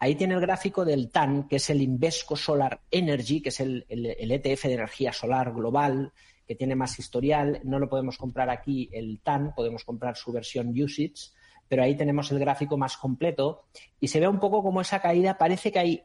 ahí 0.00 0.16
tiene 0.16 0.34
el 0.34 0.40
gráfico 0.40 0.84
del 0.84 1.08
TAN, 1.10 1.46
que 1.46 1.56
es 1.56 1.70
el 1.70 1.80
Invesco 1.80 2.36
Solar 2.36 2.80
Energy, 2.90 3.40
que 3.40 3.50
es 3.50 3.60
el, 3.60 3.86
ETF 3.88 4.64
e 4.64 4.68
de 4.68 4.74
energía 4.74 5.12
solar 5.12 5.52
global, 5.52 6.12
que 6.46 6.56
tiene 6.56 6.74
más 6.74 6.98
historial. 6.98 7.60
No 7.62 7.78
lo 7.78 7.88
podemos 7.88 8.18
comprar 8.18 8.50
aquí 8.50 8.90
el 8.92 9.20
TAN, 9.22 9.54
podemos 9.54 9.84
comprar 9.84 10.16
su 10.16 10.32
versión 10.32 10.70
Usage, 10.70 11.30
pero 11.68 11.84
ahí 11.84 11.96
tenemos 11.96 12.30
el 12.32 12.40
gráfico 12.40 12.76
más 12.76 12.96
completo 12.96 13.62
y 14.00 14.08
se 14.08 14.20
ve 14.20 14.26
un 14.26 14.40
poco 14.40 14.62
como 14.62 14.80
esa 14.80 15.00
caída, 15.00 15.38
parece 15.38 15.70
que 15.70 15.78
hay 15.78 16.02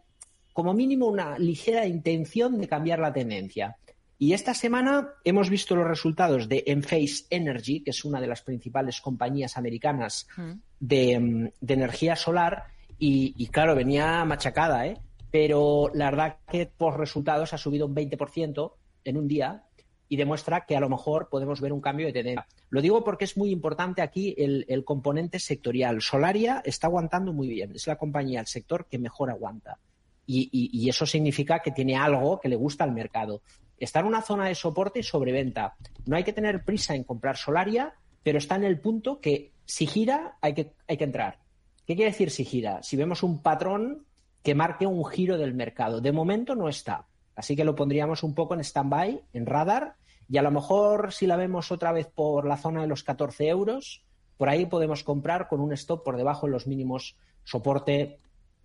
como 0.54 0.74
mínimo 0.74 1.08
una 1.08 1.38
ligera 1.38 1.86
intención 1.86 2.60
de 2.60 2.68
cambiar 2.68 3.00
la 3.00 3.12
tendencia. 3.12 3.78
Y 4.20 4.34
esta 4.34 4.54
semana 4.54 5.10
hemos 5.24 5.50
visto 5.50 5.76
los 5.76 5.88
resultados 5.88 6.50
de 6.50 6.64
Enphase 6.68 7.26
Energy, 7.30 7.82
que 7.82 7.92
es 7.92 8.04
una 8.04 8.20
de 8.20 8.28
las 8.28 8.42
principales 8.42 9.00
compañías 9.00 9.58
americanas 9.58 10.28
mm. 10.36 10.52
de, 10.80 11.52
energía 11.68 12.16
solar, 12.16 12.66
y, 13.00 13.48
claro, 13.48 13.76
venía 13.76 14.26
machacada, 14.26 14.88
¿eh? 14.88 14.98
Pero 15.30 15.92
la 15.94 16.10
verdad 16.10 16.38
que 16.50 16.66
por 16.66 16.98
resultados 16.98 17.54
ha 17.54 17.58
subido 17.60 17.86
un 17.86 17.94
20% 17.94 18.74
en 19.04 19.18
un 19.18 19.28
día 19.28 19.66
y 20.10 20.16
demuestra 20.16 20.66
que 20.66 20.76
a 20.76 20.80
lo 20.80 20.90
mejor 20.90 21.30
podemos 21.30 21.62
ver 21.62 21.74
un 21.74 21.82
cambio 21.82 22.08
de 22.08 22.14
tendencia. 22.14 22.48
Lo 22.70 22.82
digo 22.82 23.04
porque 23.04 23.26
es 23.26 23.38
muy 23.38 23.52
importante 23.52 24.02
aquí 24.02 24.34
el, 24.38 24.66
el 24.68 24.84
componente 24.84 25.38
sectorial. 25.38 26.02
Solaria 26.02 26.64
está 26.66 26.88
aguantando 26.88 27.34
muy 27.34 27.50
bien. 27.50 27.74
Es 27.76 27.86
la 27.86 27.98
compañía, 27.98 28.40
el 28.40 28.48
sector 28.48 28.88
que 28.90 28.98
mejor 28.98 29.30
aguanta. 29.30 29.78
Y, 30.30 30.90
eso 30.90 31.06
significa 31.06 31.60
que 31.60 31.72
tiene 31.72 31.96
algo 31.96 32.40
que 32.40 32.50
le 32.50 32.58
gusta 32.58 32.84
al 32.84 32.92
mercado. 32.92 33.42
Está 33.80 34.00
en 34.00 34.08
una 34.08 34.22
zona 34.22 34.46
de 34.46 34.56
soporte 34.56 35.00
y 35.00 35.04
sobreventa. 35.04 35.76
No 36.06 36.16
hay 36.16 36.24
que 36.24 36.34
tener 36.34 36.64
prisa 36.64 36.96
en 36.96 37.04
comprar 37.04 37.38
Solaria, 37.38 37.94
pero 38.24 38.38
está 38.38 38.56
en 38.56 38.64
el 38.64 38.80
punto 38.80 39.20
que 39.20 39.52
si 39.66 39.88
gira 39.88 40.38
hay 40.42 40.54
que, 40.54 40.74
hay 40.88 40.98
que 40.98 41.04
entrar. 41.04 41.40
¿Qué 41.86 41.96
quiere 41.96 42.12
decir 42.12 42.32
si 42.32 42.44
gira? 42.44 42.82
Si 42.84 42.98
vemos 42.98 43.24
un 43.24 43.42
patrón 43.42 44.06
que 44.44 44.56
marque 44.56 44.86
un 44.86 45.06
giro 45.06 45.38
del 45.38 45.54
mercado. 45.54 46.02
De 46.02 46.12
momento 46.12 46.56
no 46.56 46.70
está. 46.70 47.06
Así 47.36 47.56
que 47.56 47.66
lo 47.66 47.76
pondríamos 47.76 48.24
un 48.24 48.34
poco 48.34 48.54
en 48.54 48.62
stand-by, 48.62 49.22
en 49.34 49.46
radar, 49.46 49.96
y 50.30 50.38
a 50.38 50.42
lo 50.42 50.52
mejor 50.52 51.14
si 51.14 51.28
la 51.28 51.38
vemos 51.38 51.72
otra 51.72 51.92
vez 51.92 52.08
por 52.08 52.46
la 52.46 52.58
zona 52.58 52.82
de 52.82 52.88
los 52.88 53.04
14 53.04 53.48
euros, 53.48 54.04
por 54.38 54.50
ahí 54.50 54.66
podemos 54.66 55.04
comprar 55.04 55.48
con 55.48 55.60
un 55.60 55.74
stop 55.74 56.04
por 56.04 56.18
debajo 56.18 56.48
de 56.48 56.54
los 56.54 56.68
mínimos 56.68 57.16
soporte 57.44 58.20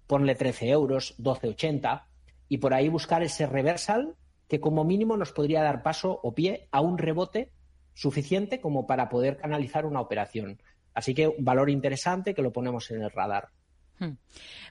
ponle 0.06 0.34
13 0.34 0.68
euros, 0.68 1.14
12,80 1.18 2.02
y 2.48 2.58
por 2.58 2.74
ahí 2.74 2.88
buscar 2.88 3.22
ese 3.22 3.46
reversal 3.46 4.14
que 4.52 4.60
como 4.60 4.84
mínimo 4.84 5.16
nos 5.16 5.32
podría 5.32 5.62
dar 5.62 5.82
paso 5.82 6.20
o 6.22 6.34
pie 6.34 6.68
a 6.72 6.82
un 6.82 6.98
rebote 6.98 7.52
suficiente 7.94 8.60
como 8.60 8.86
para 8.86 9.08
poder 9.08 9.38
canalizar 9.38 9.86
una 9.86 10.02
operación. 10.02 10.60
Así 10.92 11.14
que 11.14 11.26
un 11.26 11.42
valor 11.42 11.70
interesante 11.70 12.34
que 12.34 12.42
lo 12.42 12.52
ponemos 12.52 12.90
en 12.90 13.00
el 13.00 13.10
radar. 13.10 13.48
Hmm. 13.98 14.18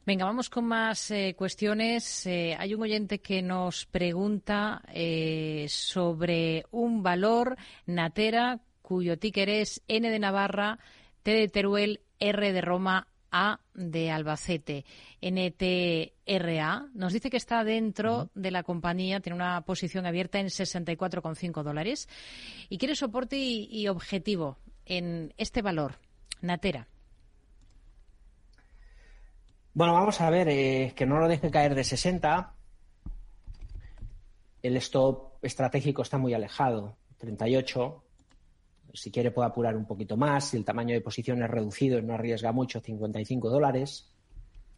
Venga, 0.06 0.26
vamos 0.26 0.52
con 0.52 0.66
más 0.66 1.10
eh, 1.10 1.34
cuestiones. 1.36 2.28
Eh, 2.28 2.56
hay 2.60 2.76
un 2.76 2.84
oyente 2.84 3.22
que 3.22 3.42
nos 3.42 3.88
pregunta 3.88 4.84
eh, 4.94 5.66
sobre 5.68 6.64
un 6.70 7.02
valor 7.02 7.58
Natera 7.88 8.60
cuyo 8.84 9.18
ticker 9.18 9.50
es 9.50 9.82
N 9.88 10.08
de 10.08 10.20
Navarra, 10.20 10.78
T 11.24 11.32
de 11.32 11.48
Teruel, 11.48 12.02
R 12.20 12.54
de 12.54 12.62
Roma, 12.62 13.08
a 13.32 13.60
de 13.74 14.12
Albacete, 14.12 14.86
NTRA, 15.22 16.88
nos 16.94 17.14
dice 17.14 17.30
que 17.30 17.38
está 17.38 17.64
dentro 17.64 18.30
de 18.36 18.52
la 18.52 18.64
compañía, 18.64 19.20
tiene 19.22 19.36
una 19.36 19.62
posición 19.62 20.06
abierta 20.06 20.40
en 20.40 20.48
64,5 20.48 21.64
dólares 21.64 22.10
y 22.70 22.78
quiere 22.78 22.96
soporte 22.96 23.38
y, 23.38 23.88
objetivo 23.88 24.58
en 24.86 25.34
este 25.38 25.62
valor, 25.62 25.96
Natera. 26.42 26.88
Bueno, 29.74 29.94
vamos 29.94 30.20
a 30.20 30.30
ver, 30.30 30.50
eh, 30.50 30.94
que 30.96 31.06
no 31.06 31.18
lo 31.20 31.30
deje 31.30 31.50
caer 31.50 31.76
de 31.76 31.86
60. 31.86 32.54
El 34.62 34.76
stop 34.78 35.36
estratégico 35.42 36.02
está 36.02 36.18
muy 36.18 36.34
alejado, 36.34 36.98
38 37.20 38.04
si 38.93 39.12
quiere 39.12 39.31
puede 39.31 39.50
apurar 39.50 39.75
un 39.75 39.86
poquito 39.86 40.17
más, 40.17 40.50
si 40.50 40.57
el 40.57 40.65
tamaño 40.65 40.93
de 40.93 41.01
posición 41.01 41.41
es 41.43 41.50
reducido 41.50 42.00
y 42.00 42.03
no 42.03 42.13
arriesga 42.13 42.51
mucho, 42.51 42.79
55 42.79 43.50
dólares. 43.50 44.12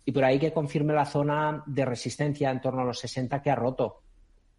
Y 0.06 0.12
por 0.12 0.24
ahí 0.24 0.40
que 0.40 0.52
confirme 0.52 0.94
la 0.94 1.06
zona 1.06 1.64
de 1.66 1.86
resistencia 1.86 2.52
en 2.52 2.62
torno 2.62 2.82
a 2.82 2.86
los 2.86 3.00
60 3.00 3.42
que 3.42 3.50
ha 3.50 3.56
roto. 3.56 4.02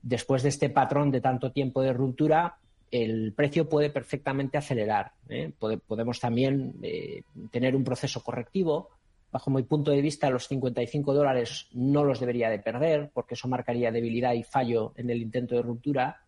Después 0.03 0.43
de 0.43 0.49
este 0.51 0.71
patrón 0.71 1.11
de 1.11 1.21
tanto 1.21 1.53
tiempo 1.53 1.83
de 1.83 1.93
ruptura, 1.93 2.59
el 2.91 3.33
precio 3.33 3.69
puede 3.69 3.91
perfectamente 3.91 4.57
acelerar. 4.57 5.13
¿eh? 5.29 5.53
podemos 5.59 6.21
también 6.21 6.75
eh, 6.83 7.23
tener 7.51 7.75
un 7.75 7.85
proceso 7.85 8.23
correctivo, 8.23 8.91
bajo 9.35 9.51
mi 9.51 9.65
punto 9.65 9.91
de 9.91 10.01
vista, 10.01 10.31
los 10.31 10.47
55 10.47 11.13
dólares 11.13 11.67
no 11.73 12.05
los 12.05 12.21
debería 12.21 12.51
de 12.51 12.61
perder, 12.61 13.11
porque 13.13 13.35
eso 13.35 13.49
marcaría 13.49 13.91
debilidad 13.91 14.33
y 14.35 14.45
fallo 14.45 14.93
en 14.97 15.11
el 15.11 15.21
intento 15.21 15.57
de 15.57 15.63
ruptura. 15.63 16.24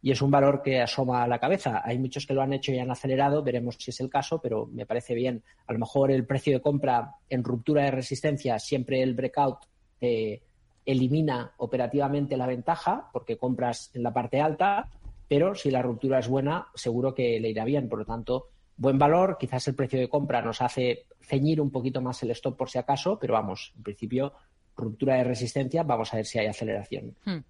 Y 0.00 0.10
es 0.10 0.22
un 0.22 0.30
valor 0.30 0.62
que 0.62 0.80
asoma 0.80 1.22
a 1.22 1.28
la 1.28 1.38
cabeza. 1.38 1.82
Hay 1.84 1.98
muchos 1.98 2.26
que 2.26 2.34
lo 2.34 2.42
han 2.42 2.52
hecho 2.52 2.72
y 2.72 2.78
han 2.78 2.90
acelerado, 2.90 3.42
veremos 3.42 3.76
si 3.78 3.90
es 3.90 4.00
el 4.00 4.10
caso, 4.10 4.40
pero 4.40 4.66
me 4.66 4.86
parece 4.86 5.14
bien. 5.14 5.42
A 5.66 5.72
lo 5.72 5.78
mejor 5.78 6.10
el 6.10 6.26
precio 6.26 6.52
de 6.54 6.60
compra 6.60 7.16
en 7.28 7.44
ruptura 7.44 7.84
de 7.84 7.90
resistencia, 7.90 8.58
siempre 8.58 9.02
el 9.02 9.14
breakout 9.14 9.58
eh, 10.00 10.42
elimina 10.84 11.52
operativamente 11.58 12.36
la 12.36 12.46
ventaja, 12.46 13.08
porque 13.12 13.36
compras 13.36 13.90
en 13.94 14.02
la 14.02 14.12
parte 14.12 14.40
alta, 14.40 14.90
pero 15.28 15.54
si 15.54 15.70
la 15.70 15.82
ruptura 15.82 16.18
es 16.18 16.28
buena, 16.28 16.68
seguro 16.74 17.14
que 17.14 17.40
le 17.40 17.50
irá 17.50 17.64
bien. 17.64 17.88
Por 17.88 18.00
lo 18.00 18.04
tanto, 18.04 18.48
buen 18.76 18.98
valor, 18.98 19.36
quizás 19.38 19.66
el 19.68 19.74
precio 19.74 19.98
de 19.98 20.08
compra 20.08 20.42
nos 20.42 20.60
hace 20.60 21.06
ceñir 21.20 21.60
un 21.60 21.70
poquito 21.70 22.00
más 22.00 22.22
el 22.22 22.32
stop 22.32 22.56
por 22.56 22.68
si 22.68 22.78
acaso, 22.78 23.18
pero 23.18 23.34
vamos, 23.34 23.72
en 23.76 23.82
principio 23.82 24.32
ruptura 24.76 25.16
de 25.16 25.24
resistencia, 25.24 25.82
vamos 25.82 26.12
a 26.12 26.16
ver 26.16 26.26
si 26.26 26.38
hay 26.38 26.46
aceleración. 26.46 27.14
Hmm. 27.24 27.40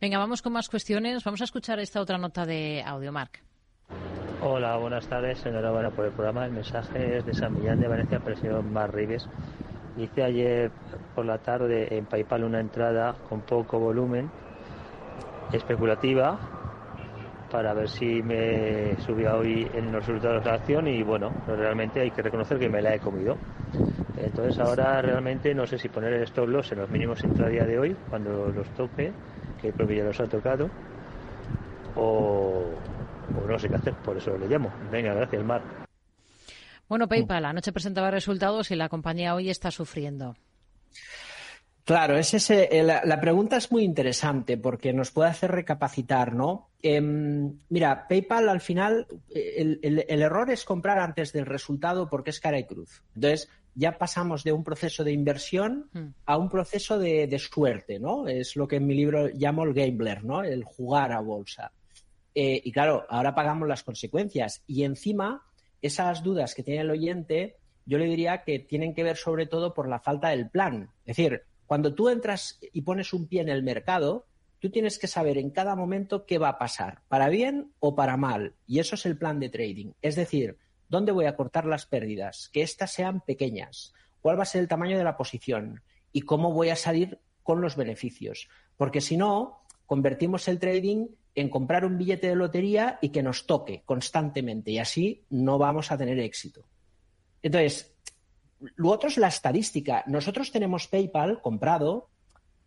Venga, 0.00 0.18
vamos 0.18 0.42
con 0.42 0.52
más 0.52 0.68
cuestiones. 0.68 1.22
Vamos 1.24 1.40
a 1.40 1.44
escuchar 1.44 1.78
esta 1.80 2.00
otra 2.00 2.18
nota 2.18 2.46
de 2.46 2.82
audio, 2.84 3.12
Marc. 3.12 3.42
Hola, 4.42 4.76
buenas 4.78 5.06
tardes. 5.06 5.44
Enhorabuena 5.44 5.90
por 5.90 6.06
el 6.06 6.12
programa. 6.12 6.46
El 6.46 6.52
mensaje 6.52 7.18
es 7.18 7.26
de 7.26 7.34
San 7.34 7.54
Millán 7.54 7.80
de 7.80 7.88
Valencia, 7.88 8.20
presión 8.20 8.72
Mar 8.72 8.94
Rives. 8.94 9.28
Hice 9.98 10.22
ayer 10.22 10.70
por 11.14 11.26
la 11.26 11.38
tarde 11.38 11.94
en 11.94 12.06
PayPal 12.06 12.44
una 12.44 12.60
entrada 12.60 13.16
con 13.28 13.42
poco 13.42 13.78
volumen, 13.78 14.30
especulativa, 15.52 16.38
para 17.50 17.74
ver 17.74 17.88
si 17.88 18.22
me 18.22 18.96
subía 19.00 19.34
hoy 19.34 19.68
en 19.74 19.92
los 19.92 20.06
resultados 20.06 20.44
de 20.44 20.50
la 20.50 20.56
acción 20.56 20.86
y 20.86 21.02
bueno, 21.02 21.32
realmente 21.46 22.00
hay 22.00 22.10
que 22.12 22.22
reconocer 22.22 22.58
que 22.58 22.68
me 22.68 22.80
la 22.80 22.94
he 22.94 23.00
comido. 23.00 23.36
Entonces 24.24 24.58
ahora 24.60 25.00
realmente 25.02 25.54
no 25.54 25.66
sé 25.66 25.78
si 25.78 25.88
poner 25.88 26.12
el 26.12 26.22
stop 26.24 26.48
en 26.48 26.78
los 26.78 26.90
mínimos 26.90 27.22
intradía 27.24 27.64
de 27.64 27.78
hoy, 27.78 27.96
cuando 28.08 28.50
los 28.50 28.68
toque, 28.74 29.12
que 29.60 29.72
creo 29.72 29.88
que 29.88 29.96
ya 29.96 30.04
los 30.04 30.20
ha 30.20 30.26
tocado, 30.26 30.68
o, 31.96 32.72
no 33.48 33.58
sé 33.58 33.68
qué 33.68 33.76
hacer, 33.76 33.94
por 33.94 34.16
eso 34.16 34.36
le 34.38 34.46
llamo. 34.48 34.70
Venga, 34.92 35.14
gracias, 35.14 35.44
Mar. 35.44 35.62
Bueno, 36.88 37.08
PayPal 37.08 37.44
anoche 37.44 37.72
presentaba 37.72 38.10
resultados 38.10 38.70
y 38.70 38.76
la 38.76 38.88
compañía 38.88 39.34
hoy 39.34 39.48
está 39.48 39.70
sufriendo. 39.70 40.34
Claro, 41.84 42.16
es 42.16 42.34
ese, 42.34 42.68
eh, 42.70 42.82
la, 42.82 43.20
pregunta 43.20 43.56
es 43.56 43.72
muy 43.72 43.82
interesante 43.82 44.56
porque 44.56 44.92
nos 44.92 45.10
puede 45.10 45.30
hacer 45.30 45.50
recapacitar, 45.50 46.34
¿no? 46.34 46.70
Em, 46.82 47.58
mira, 47.68 48.06
PayPal 48.08 48.48
al 48.48 48.60
final, 48.60 49.06
el, 49.34 50.04
error 50.08 50.50
es 50.50 50.64
comprar 50.64 50.98
antes 50.98 51.32
del 51.32 51.46
resultado 51.46 52.08
porque 52.08 52.30
es 52.30 52.40
cara 52.40 52.58
y 52.58 52.64
cruz. 52.64 53.02
Entonces, 53.14 53.48
ya 53.74 53.98
pasamos 53.98 54.44
de 54.44 54.52
un 54.52 54.64
proceso 54.64 55.04
de 55.04 55.12
inversión 55.12 55.88
hmm. 55.92 56.06
a 56.26 56.36
un 56.36 56.48
proceso 56.48 56.98
de, 56.98 57.38
suerte, 57.38 57.98
¿no? 57.98 58.28
Es 58.28 58.56
lo 58.56 58.68
que 58.68 58.76
en 58.76 58.86
mi 58.86 58.94
libro 58.94 59.28
llamo 59.28 59.64
el 59.64 59.74
gambler, 59.74 60.24
¿no? 60.24 60.42
El 60.42 60.64
jugar 60.64 61.12
a 61.12 61.20
bolsa. 61.20 61.72
Eh, 62.34 62.60
y 62.64 62.72
claro, 62.72 63.06
ahora 63.08 63.34
pagamos 63.34 63.68
las 63.68 63.82
consecuencias. 63.82 64.62
Y 64.66 64.84
encima, 64.84 65.46
esas 65.82 66.22
dudas 66.22 66.54
que 66.54 66.62
tiene 66.62 66.82
el 66.82 66.90
oyente, 66.90 67.56
yo 67.86 67.98
le 67.98 68.06
diría 68.06 68.42
que 68.42 68.58
tienen 68.58 68.94
que 68.94 69.02
ver 69.02 69.16
sobre 69.16 69.46
todo 69.46 69.74
por 69.74 69.88
la 69.88 70.00
falta 70.00 70.28
del 70.28 70.48
plan. 70.48 70.90
Es 71.04 71.16
decir, 71.16 71.42
cuando 71.70 71.94
tú 71.94 72.08
entras 72.08 72.58
y 72.72 72.82
pones 72.82 73.12
un 73.12 73.28
pie 73.28 73.42
en 73.42 73.48
el 73.48 73.62
mercado, 73.62 74.26
tú 74.58 74.70
tienes 74.70 74.98
que 74.98 75.06
saber 75.06 75.38
en 75.38 75.50
cada 75.50 75.76
momento 75.76 76.26
qué 76.26 76.36
va 76.36 76.48
a 76.48 76.58
pasar, 76.58 77.02
para 77.06 77.28
bien 77.28 77.70
o 77.78 77.94
para 77.94 78.16
mal. 78.16 78.56
Y 78.66 78.80
eso 78.80 78.96
es 78.96 79.06
el 79.06 79.16
plan 79.16 79.38
de 79.38 79.50
trading. 79.50 79.92
Es 80.02 80.16
decir, 80.16 80.58
¿dónde 80.88 81.12
voy 81.12 81.26
a 81.26 81.36
cortar 81.36 81.66
las 81.66 81.86
pérdidas? 81.86 82.50
Que 82.52 82.62
éstas 82.62 82.90
sean 82.90 83.20
pequeñas. 83.20 83.94
¿Cuál 84.20 84.36
va 84.36 84.42
a 84.42 84.46
ser 84.46 84.62
el 84.62 84.66
tamaño 84.66 84.98
de 84.98 85.04
la 85.04 85.16
posición? 85.16 85.80
¿Y 86.10 86.22
cómo 86.22 86.52
voy 86.52 86.70
a 86.70 86.74
salir 86.74 87.20
con 87.44 87.60
los 87.60 87.76
beneficios? 87.76 88.48
Porque 88.76 89.00
si 89.00 89.16
no, 89.16 89.60
convertimos 89.86 90.48
el 90.48 90.58
trading 90.58 91.06
en 91.36 91.50
comprar 91.50 91.84
un 91.84 91.98
billete 91.98 92.30
de 92.30 92.34
lotería 92.34 92.98
y 93.00 93.10
que 93.10 93.22
nos 93.22 93.46
toque 93.46 93.84
constantemente. 93.86 94.72
Y 94.72 94.78
así 94.78 95.22
no 95.30 95.56
vamos 95.56 95.92
a 95.92 95.96
tener 95.96 96.18
éxito. 96.18 96.64
Entonces, 97.42 97.94
lo 98.76 98.90
otro 98.90 99.08
es 99.08 99.16
la 99.16 99.28
estadística. 99.28 100.04
Nosotros 100.06 100.50
tenemos 100.52 100.86
PayPal 100.86 101.40
comprado, 101.40 102.08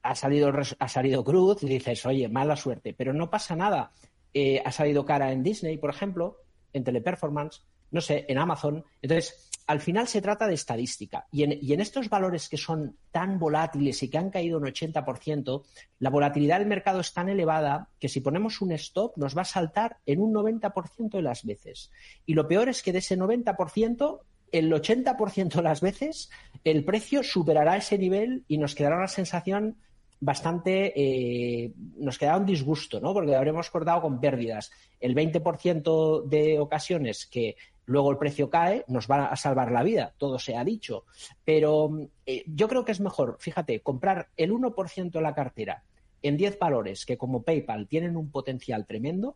ha 0.01 0.15
salido, 0.15 0.51
ha 0.79 0.87
salido 0.87 1.23
cruz 1.23 1.63
y 1.63 1.67
dices, 1.67 2.05
oye, 2.05 2.27
mala 2.27 2.55
suerte, 2.55 2.93
pero 2.93 3.13
no 3.13 3.29
pasa 3.29 3.55
nada. 3.55 3.91
Eh, 4.33 4.61
ha 4.65 4.71
salido 4.71 5.05
cara 5.05 5.31
en 5.31 5.43
Disney, 5.43 5.77
por 5.77 5.89
ejemplo, 5.89 6.37
en 6.73 6.83
Teleperformance, 6.83 7.61
no 7.91 8.01
sé, 8.01 8.25
en 8.27 8.39
Amazon. 8.39 8.83
Entonces, 9.01 9.49
al 9.67 9.79
final 9.79 10.07
se 10.07 10.21
trata 10.21 10.47
de 10.47 10.55
estadística. 10.55 11.27
Y 11.31 11.43
en, 11.43 11.57
y 11.61 11.73
en 11.73 11.79
estos 11.79 12.09
valores 12.09 12.49
que 12.49 12.57
son 12.57 12.97
tan 13.11 13.39
volátiles 13.39 14.01
y 14.03 14.09
que 14.09 14.17
han 14.17 14.29
caído 14.29 14.57
un 14.57 14.65
80%, 14.65 15.63
la 15.99 16.09
volatilidad 16.09 16.59
del 16.59 16.67
mercado 16.67 16.99
es 16.99 17.13
tan 17.13 17.29
elevada 17.29 17.89
que 17.99 18.09
si 18.09 18.19
ponemos 18.19 18.61
un 18.61 18.71
stop 18.73 19.15
nos 19.17 19.37
va 19.37 19.43
a 19.43 19.45
saltar 19.45 19.97
en 20.05 20.19
un 20.19 20.33
90% 20.33 21.11
de 21.11 21.21
las 21.21 21.45
veces. 21.45 21.91
Y 22.25 22.33
lo 22.33 22.47
peor 22.47 22.67
es 22.67 22.81
que 22.81 22.91
de 22.91 22.99
ese 22.99 23.17
90%, 23.17 24.19
el 24.53 24.71
80% 24.71 25.55
de 25.55 25.61
las 25.61 25.81
veces 25.81 26.29
el 26.63 26.85
precio 26.85 27.23
superará 27.23 27.75
ese 27.75 27.97
nivel 27.97 28.45
y 28.47 28.57
nos 28.57 28.75
quedará 28.75 28.97
una 28.97 29.07
sensación 29.07 29.75
bastante, 30.19 30.93
eh, 30.95 31.73
nos 31.97 32.17
quedará 32.17 32.37
un 32.37 32.45
disgusto, 32.45 33.01
¿no? 33.01 33.13
Porque 33.13 33.35
habremos 33.35 33.69
cortado 33.69 34.01
con 34.01 34.21
pérdidas. 34.21 34.71
El 35.01 35.15
20% 35.15 36.23
de 36.23 36.59
ocasiones 36.59 37.25
que 37.25 37.57
luego 37.85 38.11
el 38.11 38.17
precio 38.17 38.49
cae 38.49 38.85
nos 38.87 39.07
va 39.07 39.25
a 39.25 39.35
salvar 39.35 39.71
la 39.71 39.83
vida, 39.83 40.13
todo 40.17 40.39
se 40.39 40.55
ha 40.55 40.63
dicho. 40.63 41.05
Pero 41.43 42.07
eh, 42.25 42.43
yo 42.45 42.69
creo 42.69 42.85
que 42.85 42.93
es 42.93 43.01
mejor, 43.01 43.37
fíjate, 43.39 43.81
comprar 43.81 44.29
el 44.37 44.53
1% 44.53 45.11
de 45.11 45.21
la 45.21 45.33
cartera 45.33 45.83
en 46.21 46.37
10 46.37 46.57
valores 46.59 47.05
que 47.05 47.17
como 47.17 47.41
PayPal 47.41 47.87
tienen 47.87 48.15
un 48.15 48.31
potencial 48.31 48.85
tremendo 48.85 49.35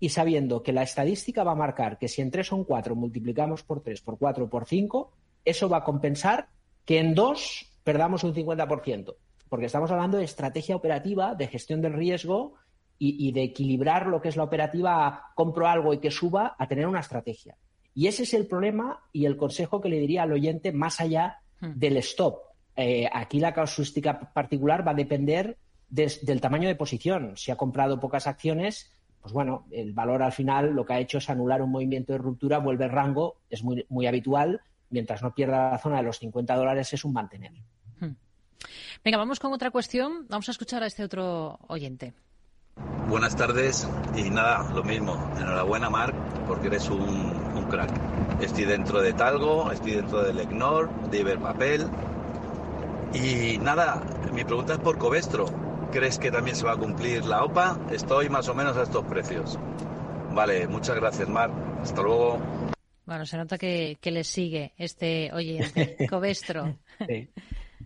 y 0.00 0.10
sabiendo 0.10 0.62
que 0.62 0.72
la 0.72 0.82
estadística 0.82 1.44
va 1.44 1.52
a 1.52 1.56
marcar 1.56 1.98
que 1.98 2.08
si 2.08 2.22
en 2.22 2.30
3 2.30 2.52
o 2.52 2.56
en 2.56 2.64
4 2.64 2.94
multiplicamos 2.94 3.62
por 3.62 3.82
3, 3.82 4.00
por 4.00 4.18
4, 4.18 4.48
por 4.48 4.66
5, 4.66 5.12
eso 5.44 5.68
va 5.68 5.78
a 5.78 5.84
compensar 5.84 6.48
que 6.84 6.98
en 6.98 7.14
2 7.14 7.80
perdamos 7.84 8.22
un 8.24 8.34
50%, 8.34 9.14
porque 9.48 9.66
estamos 9.66 9.90
hablando 9.90 10.18
de 10.18 10.24
estrategia 10.24 10.76
operativa, 10.76 11.34
de 11.34 11.48
gestión 11.48 11.80
del 11.80 11.94
riesgo 11.94 12.54
y, 13.00 13.30
de 13.30 13.44
equilibrar 13.44 14.08
lo 14.08 14.20
que 14.20 14.28
es 14.28 14.36
la 14.36 14.42
operativa 14.42 15.06
a 15.06 15.32
compro 15.36 15.68
algo 15.68 15.94
y 15.94 15.98
que 15.98 16.10
suba 16.10 16.56
a 16.58 16.66
tener 16.66 16.86
una 16.86 17.00
estrategia. 17.00 17.56
Y 17.94 18.08
ese 18.08 18.24
es 18.24 18.34
el 18.34 18.46
problema 18.46 19.04
y 19.12 19.24
el 19.24 19.36
consejo 19.36 19.80
que 19.80 19.88
le 19.88 20.00
diría 20.00 20.24
al 20.24 20.32
oyente 20.32 20.72
más 20.72 21.00
allá 21.00 21.40
hmm. 21.60 21.78
del 21.78 21.96
stop. 21.98 22.40
Eh, 22.76 23.08
aquí 23.12 23.38
la 23.38 23.54
casuística 23.54 24.32
particular 24.32 24.86
va 24.86 24.92
a 24.92 24.94
depender 24.94 25.58
del 25.88 26.40
tamaño 26.40 26.68
de 26.68 26.74
posición. 26.74 27.36
Si 27.36 27.50
ha 27.50 27.56
comprado 27.56 27.98
pocas 27.98 28.26
acciones, 28.26 28.92
pues 29.20 29.32
bueno, 29.32 29.66
el 29.70 29.92
valor 29.92 30.22
al 30.22 30.32
final 30.32 30.72
lo 30.72 30.84
que 30.86 30.92
ha 30.94 31.00
hecho 31.00 31.18
es 31.18 31.28
anular 31.28 31.62
un 31.62 31.70
movimiento 31.70 32.12
de 32.12 32.18
ruptura, 32.18 32.58
vuelve 32.58 32.84
el 32.84 32.90
rango, 32.90 33.36
es 33.50 33.62
muy, 33.62 33.84
muy 33.88 34.06
habitual, 34.06 34.60
mientras 34.90 35.22
no 35.22 35.34
pierda 35.34 35.72
la 35.72 35.78
zona 35.78 35.98
de 35.98 36.04
los 36.04 36.18
50 36.18 36.54
dólares 36.54 36.92
es 36.92 37.04
un 37.04 37.12
mantener. 37.12 37.52
Hmm. 38.00 38.14
Venga, 39.04 39.18
vamos 39.18 39.40
con 39.40 39.52
otra 39.52 39.70
cuestión. 39.70 40.26
Vamos 40.28 40.48
a 40.48 40.52
escuchar 40.52 40.82
a 40.82 40.86
este 40.86 41.04
otro 41.04 41.58
oyente. 41.68 42.14
Buenas 43.08 43.34
tardes 43.36 43.88
y 44.16 44.30
nada, 44.30 44.70
lo 44.72 44.84
mismo. 44.84 45.14
Enhorabuena, 45.38 45.90
Marc, 45.90 46.14
porque 46.46 46.68
eres 46.68 46.88
un, 46.88 47.00
un 47.00 47.64
crack. 47.68 47.90
Estoy 48.40 48.64
dentro 48.64 49.00
de 49.00 49.12
Talgo, 49.12 49.72
estoy 49.72 49.92
dentro 49.92 50.22
del 50.22 50.38
EGNOR, 50.38 51.10
de 51.10 51.18
Iberpapel. 51.18 51.86
Y 53.14 53.58
nada, 53.58 54.02
mi 54.32 54.44
pregunta 54.44 54.74
es 54.74 54.78
por 54.78 54.98
Covestro 54.98 55.67
¿Crees 55.90 56.18
que 56.18 56.30
también 56.30 56.54
se 56.54 56.64
va 56.64 56.72
a 56.72 56.76
cumplir 56.76 57.24
la 57.24 57.44
OPA? 57.44 57.80
Estoy 57.90 58.28
más 58.28 58.46
o 58.48 58.54
menos 58.54 58.76
a 58.76 58.82
estos 58.82 59.04
precios. 59.06 59.58
Vale, 60.34 60.68
muchas 60.68 60.96
gracias, 60.96 61.28
Mar. 61.28 61.50
Hasta 61.80 62.02
luego. 62.02 62.38
Bueno, 63.06 63.24
se 63.24 63.38
nota 63.38 63.56
que, 63.56 63.96
que 63.98 64.10
le 64.10 64.22
sigue 64.22 64.74
este 64.76 65.32
oyente, 65.32 65.96
Covestro. 66.10 66.78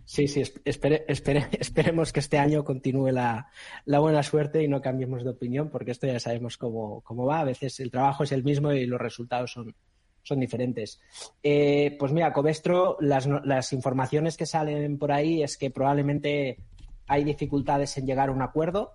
Sí, 0.05 0.27
sí, 0.27 0.43
esperemos 0.65 2.11
que 2.11 2.19
este 2.19 2.37
año 2.37 2.65
continúe 2.65 3.11
la, 3.11 3.49
buena 3.85 4.21
suerte 4.21 4.61
y 4.61 4.67
no 4.67 4.81
cambiemos 4.81 5.23
de 5.23 5.29
opinión, 5.29 5.69
porque 5.69 5.91
esto 5.91 6.05
ya 6.05 6.19
sabemos 6.19 6.57
cómo, 6.57 7.01
cómo 7.01 7.25
va. 7.25 7.39
A 7.39 7.45
veces 7.45 7.79
el 7.79 7.89
trabajo 7.89 8.25
es 8.25 8.33
el 8.33 8.43
mismo 8.43 8.73
y 8.73 8.85
los 8.85 8.99
resultados 8.99 9.53
son, 9.53 9.73
son 10.23 10.41
diferentes. 10.41 10.99
Eh, 11.41 11.95
pues 11.97 12.11
mira, 12.11 12.33
Covestro, 12.33 12.97
las, 12.99 13.27
las 13.45 13.71
informaciones 13.71 14.35
que 14.35 14.45
salen 14.45 14.97
por 14.97 15.13
ahí 15.13 15.41
es 15.41 15.57
que 15.57 15.71
probablemente 15.71 16.57
hay 17.07 17.23
dificultades 17.23 17.97
en 17.97 18.05
llegar 18.05 18.29
a 18.29 18.31
un 18.31 18.41
acuerdo 18.41 18.93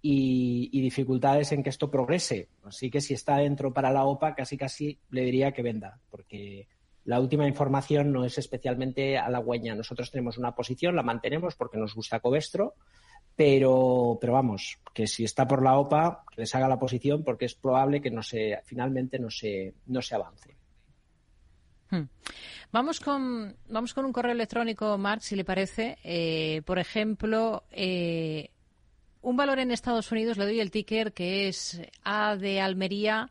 y, 0.00 0.82
dificultades 0.82 1.52
en 1.52 1.62
que 1.62 1.70
esto 1.70 1.90
progrese. 1.90 2.48
Así 2.64 2.90
que 2.90 3.00
si 3.00 3.14
está 3.14 3.38
dentro 3.38 3.72
para 3.72 3.90
la 3.90 4.04
OPA, 4.04 4.34
casi 4.34 4.58
casi 4.58 4.98
le 5.10 5.22
diría 5.22 5.52
que 5.52 5.62
venda, 5.62 5.98
porque 6.10 6.68
la 7.04 7.20
última 7.20 7.48
información 7.48 8.12
no 8.12 8.24
es 8.24 8.36
especialmente 8.36 9.16
halagüeña. 9.16 9.74
Nosotros 9.74 10.10
tenemos 10.10 10.36
una 10.36 10.54
posición, 10.54 10.94
la 10.94 11.02
mantenemos 11.02 11.54
porque 11.54 11.78
nos 11.78 11.94
gusta 11.94 12.20
Covestro, 12.20 12.74
pero, 13.34 14.18
pero 14.20 14.34
vamos, 14.34 14.78
que 14.92 15.06
si 15.06 15.24
está 15.24 15.48
por 15.48 15.62
la 15.62 15.78
OPA, 15.78 16.24
que 16.30 16.42
les 16.42 16.54
haga 16.54 16.68
la 16.68 16.78
posición 16.78 17.24
porque 17.24 17.46
es 17.46 17.54
probable 17.54 18.02
que 18.02 18.10
no 18.10 18.22
se, 18.22 18.60
finalmente 18.64 19.18
no 19.18 19.30
se, 19.30 19.74
no 19.86 20.02
se 20.02 20.14
avance. 20.14 20.56
Hmm. 21.90 22.04
Vamos 22.72 23.00
con, 23.00 23.56
vamos 23.68 23.94
con 23.94 24.04
un 24.04 24.12
correo 24.12 24.32
electrónico, 24.32 24.96
Mark, 24.98 25.22
si 25.22 25.36
le 25.36 25.44
parece. 25.44 25.98
Eh, 26.02 26.62
por 26.64 26.78
ejemplo, 26.78 27.64
eh, 27.70 28.50
un 29.22 29.36
valor 29.36 29.58
en 29.58 29.70
Estados 29.70 30.10
Unidos, 30.12 30.36
le 30.38 30.44
doy 30.44 30.60
el 30.60 30.70
ticker, 30.70 31.12
que 31.12 31.48
es 31.48 31.80
A 32.02 32.36
de 32.36 32.60
Almería, 32.60 33.30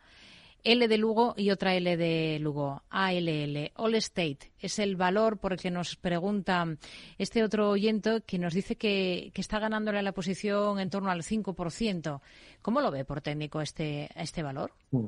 L 0.63 0.87
de 0.87 0.97
Lugo 0.97 1.33
y 1.37 1.51
otra 1.51 1.75
L 1.75 1.97
de 1.97 2.39
Lugo, 2.39 2.83
ALL, 2.89 3.71
All 3.75 3.95
State. 3.95 4.51
Es 4.59 4.79
el 4.79 4.95
valor 4.95 5.37
por 5.37 5.53
el 5.53 5.59
que 5.59 5.71
nos 5.71 5.95
pregunta 5.97 6.65
este 7.17 7.43
otro 7.43 7.69
oyente 7.69 8.21
que 8.25 8.39
nos 8.39 8.53
dice 8.53 8.77
que, 8.77 9.31
está 9.35 9.59
ganándole 9.59 10.01
la 10.01 10.13
posición 10.13 10.79
en 10.79 10.89
torno 10.89 11.11
al 11.11 11.21
5%. 11.21 12.21
¿Cómo 12.61 12.81
lo 12.81 12.91
ve 12.91 13.03
por 13.03 13.21
técnico 13.21 13.61
este, 13.61 14.09
este 14.15 14.41
valor? 14.41 14.71
Hmm. 14.91 15.07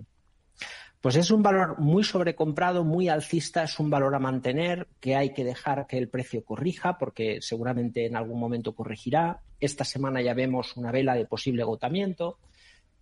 Pues 1.05 1.17
es 1.17 1.29
un 1.29 1.43
valor 1.43 1.77
muy 1.77 2.03
sobrecomprado, 2.03 2.83
muy 2.83 3.09
alcista, 3.09 3.63
es 3.63 3.79
un 3.79 3.91
valor 3.91 4.15
a 4.15 4.19
mantener, 4.19 4.87
que 4.99 5.15
hay 5.15 5.33
que 5.33 5.43
dejar 5.43 5.85
que 5.85 5.99
el 5.99 6.09
precio 6.09 6.43
corrija, 6.43 6.97
porque 6.97 7.37
seguramente 7.41 8.07
en 8.07 8.15
algún 8.15 8.39
momento 8.39 8.73
corregirá. 8.73 9.41
Esta 9.59 9.83
semana 9.83 10.23
ya 10.23 10.33
vemos 10.33 10.75
una 10.77 10.91
vela 10.91 11.13
de 11.13 11.27
posible 11.27 11.61
agotamiento. 11.61 12.39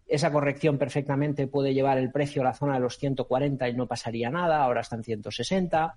Esa 0.06 0.34
corrección 0.34 0.78
perfectamente 0.78 1.48
puede 1.48 1.74
llevar 1.74 1.98
el 1.98 2.12
precio 2.12 2.42
a 2.42 2.46
la 2.46 2.54
zona 2.54 2.74
de 2.74 2.82
los 2.82 2.98
140 2.98 3.70
y 3.70 3.74
no 3.74 3.88
pasaría 3.88 4.30
nada, 4.30 4.62
ahora 4.62 4.82
está 4.82 4.98
en 4.98 5.04
160. 5.06 5.96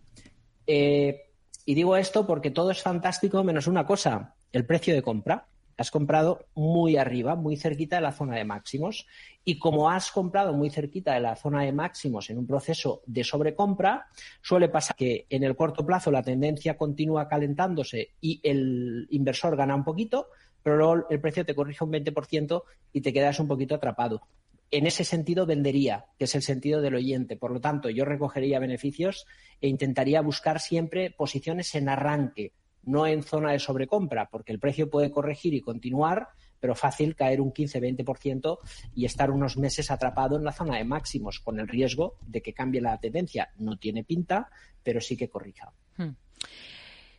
Eh, 0.69 1.25
y 1.65 1.75
digo 1.75 1.97
esto 1.97 2.25
porque 2.25 2.53
todo 2.53 2.71
es 2.71 2.83
fantástico 2.83 3.43
menos 3.43 3.67
una 3.67 3.85
cosa, 3.85 4.37
el 4.53 4.65
precio 4.65 4.95
de 4.95 5.03
compra 5.03 5.49
has 5.77 5.91
comprado 5.91 6.47
muy 6.55 6.97
arriba, 6.97 7.37
muy 7.37 7.57
cerquita 7.57 7.97
de 7.97 8.03
la 8.03 8.13
zona 8.13 8.37
de 8.37 8.45
máximos. 8.45 9.07
Y 9.45 9.59
como 9.59 9.91
has 9.91 10.11
comprado 10.11 10.53
muy 10.53 10.71
cerquita 10.71 11.15
de 11.15 11.21
la 11.21 11.37
zona 11.37 11.63
de 11.63 11.73
máximos 11.73 12.31
en 12.31 12.39
un 12.39 12.47
proceso 12.47 13.03
de 13.07 13.25
sobrecompra, 13.25 14.07
suele 14.41 14.69
pasar 14.69 14.97
que 14.97 15.27
en 15.29 15.45
el 15.45 15.55
corto 15.55 15.85
plazo 15.85 16.11
la 16.11 16.23
tendencia 16.23 16.77
continúa 16.77 17.29
calentándose 17.29 18.13
y 18.21 18.41
el 18.43 19.07
inversor 19.11 19.57
gana 19.57 19.75
un 19.75 19.85
poquito, 19.85 20.29
pero 20.63 20.77
luego 20.77 21.07
el 21.11 21.21
precio 21.21 21.45
te 21.45 21.55
corrige 21.55 21.85
un 21.85 21.93
20% 21.93 22.63
y 22.93 23.01
te 23.03 23.13
quedas 23.13 23.39
un 23.39 23.49
poquito 23.49 23.75
atrapado. 23.75 24.23
En 24.71 24.87
ese 24.87 25.05
sentido 25.05 25.47
vendería, 25.47 26.07
que 26.19 26.25
es 26.25 26.35
el 26.35 26.43
sentido 26.43 26.81
del 26.81 26.97
oyente. 26.97 27.37
Por 27.37 27.53
lo 27.53 27.61
tanto, 27.61 27.89
yo 27.89 28.05
recogería 28.05 28.59
beneficios 28.59 29.27
e 29.61 29.69
intentaría 29.69 30.21
buscar 30.23 30.59
siempre 30.59 31.11
posiciones 31.11 31.73
en 31.77 31.89
arranque, 31.89 32.53
no 32.87 33.07
en 33.07 33.23
zona 33.23 33.53
de 33.53 33.59
sobrecompra, 33.59 34.29
porque 34.31 34.53
el 34.53 34.59
precio 34.59 34.89
puede 34.89 35.11
corregir 35.11 35.55
y 35.55 35.61
continuar, 35.61 36.29
pero 36.59 36.75
fácil 36.75 37.15
caer 37.15 37.41
un 37.41 37.53
15-20% 37.53 38.59
y 38.95 39.05
estar 39.05 39.31
unos 39.31 39.57
meses 39.57 39.91
atrapado 39.91 40.37
en 40.37 40.45
la 40.45 40.53
zona 40.53 40.79
de 40.79 40.85
máximos, 40.85 41.41
con 41.41 41.61
el 41.61 41.69
riesgo 41.69 42.17
de 42.27 42.41
que 42.41 42.55
cambie 42.55 42.81
la 42.81 42.99
tendencia. 42.99 43.51
No 43.59 43.77
tiene 43.77 44.05
pinta, 44.05 44.49
pero 44.83 45.01
sí 45.01 45.17
que 45.17 45.29
corrija. 45.29 45.71
Hmm. 45.97 46.15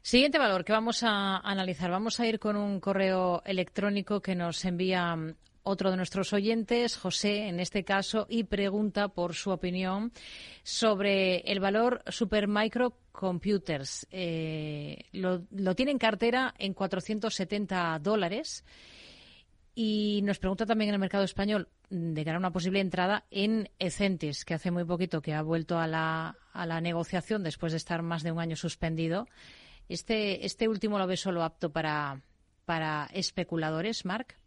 Siguiente 0.01 0.39
valor 0.39 0.63
que 0.63 0.71
vamos 0.71 1.03
a 1.03 1.37
analizar. 1.37 1.91
Vamos 1.91 2.19
a 2.19 2.25
ir 2.25 2.39
con 2.39 2.55
un 2.55 2.79
correo 2.79 3.41
electrónico 3.45 4.21
que 4.21 4.35
nos 4.35 4.63
envía 4.63 5.17
otro 5.67 5.91
de 5.91 5.97
nuestros 5.97 6.31
oyentes, 6.31 6.95
José, 6.95 7.47
en 7.47 7.59
este 7.59 7.83
caso, 7.83 8.25
y 8.29 8.45
pregunta 8.45 9.09
por 9.09 9.35
su 9.35 9.51
opinión 9.51 10.13
sobre 10.63 11.39
el 11.39 11.59
valor 11.59 12.03
Supermicro 12.07 12.97
Computers. 13.11 14.07
Eh, 14.09 15.05
lo, 15.11 15.41
tiene 15.75 15.91
en 15.91 15.97
cartera 15.97 16.53
en 16.57 16.73
470 16.73 17.99
dólares. 17.99 18.63
Y 19.75 20.21
nos 20.23 20.39
pregunta 20.39 20.65
también 20.65 20.89
en 20.89 20.95
el 20.95 20.99
mercado 20.99 21.23
español 21.23 21.67
de 21.89 22.25
cara 22.25 22.37
a 22.37 22.39
una 22.39 22.51
posible 22.51 22.79
entrada 22.79 23.25
en 23.29 23.69
Ecentis, 23.77 24.43
que 24.43 24.55
hace 24.55 24.71
muy 24.71 24.85
poquito 24.85 25.21
que 25.21 25.35
ha 25.35 25.41
vuelto 25.43 25.77
a 25.77 25.85
la, 25.85 26.35
a 26.53 26.65
la 26.65 26.81
negociación 26.81 27.43
después 27.43 27.73
de 27.73 27.77
estar 27.77 28.01
más 28.01 28.23
de 28.23 28.31
un 28.31 28.39
año 28.39 28.55
suspendido. 28.55 29.27
Este, 29.87 30.45
este 30.45 30.67
último 30.67 30.97
lo 30.97 31.05
ve 31.05 31.15
solo 31.15 31.43
apto 31.43 31.71
para, 31.71 32.21
para 32.65 33.07
especuladores, 33.13 34.03
Marc. 34.05 34.37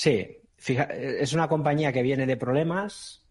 Sí, 0.00 0.26
es 0.66 1.34
una 1.34 1.46
compañía 1.46 1.92
que 1.92 2.00
viene 2.00 2.24
de 2.24 2.38
problemas. 2.38 3.22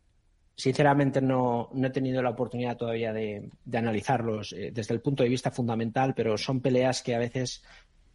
Sinceramente 0.54 1.20
no, 1.20 1.72
he 1.74 1.90
tenido 1.90 2.22
la 2.22 2.30
oportunidad 2.30 2.78
todavía 2.78 3.12
de, 3.12 3.50
analizarlos 3.74 4.54
eh, 4.54 4.70
desde 4.72 4.94
el 4.94 5.02
punto 5.02 5.24
de 5.24 5.30
vista 5.30 5.50
fundamental, 5.50 6.14
pero 6.14 6.38
son 6.38 6.62
peleas 6.62 7.02
que 7.02 7.16
a 7.16 7.18
veces 7.18 7.64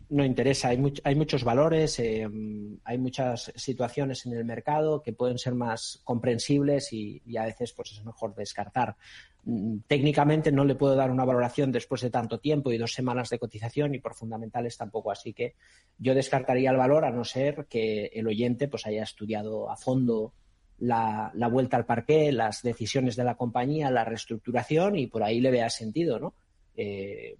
no 0.08 0.24
interesa. 0.24 0.68
Hay, 0.68 0.80
hay 1.02 1.16
muchos 1.16 1.42
valores, 1.42 1.98
eh, 1.98 2.28
hay 2.84 2.98
muchas 2.98 3.52
situaciones 3.56 4.24
en 4.24 4.34
el 4.34 4.44
mercado 4.44 5.02
que 5.02 5.12
pueden 5.12 5.38
ser 5.38 5.56
más 5.56 6.00
comprensibles 6.04 6.92
y, 6.92 7.22
y, 7.26 7.36
a 7.38 7.46
veces 7.46 7.72
pues 7.72 7.90
es 7.90 8.04
mejor 8.04 8.36
descartar. 8.36 8.94
Mm, 9.46 9.80
técnicamente 9.86 10.50
no 10.52 10.64
le 10.64 10.74
puedo 10.74 10.96
dar 10.96 11.10
una 11.10 11.24
valoración 11.24 11.70
después 11.70 12.00
de 12.00 12.10
tanto 12.10 12.40
tiempo 12.40 12.72
y 12.72 12.78
dos 12.78 12.94
semanas 12.94 13.28
de 13.28 13.38
cotización 13.38 13.94
y 13.94 13.98
por 13.98 14.14
fundamentales 14.14 14.76
tampoco. 14.76 15.10
Así 15.10 15.34
que 15.34 15.54
yo 15.98 16.14
descartaría 16.14 16.70
el 16.70 16.76
valor 16.76 17.04
a 17.04 17.10
no 17.10 17.24
ser 17.24 17.66
que 17.66 18.06
el 18.06 18.26
oyente 18.26 18.68
pues 18.68 18.86
haya 18.86 19.02
estudiado 19.02 19.70
a 19.70 19.76
fondo 19.76 20.32
la, 20.78 21.30
vuelta 21.50 21.76
al 21.76 21.84
parque, 21.84 22.32
las 22.32 22.62
decisiones 22.62 23.16
de 23.16 23.24
la 23.24 23.36
compañía, 23.36 23.90
la 23.90 24.04
reestructuración 24.04 24.96
y 24.96 25.06
por 25.06 25.22
ahí 25.22 25.40
le 25.40 25.50
vea 25.50 25.68
sentido, 25.68 26.18
¿no? 26.18 26.34
Eh, 26.76 27.36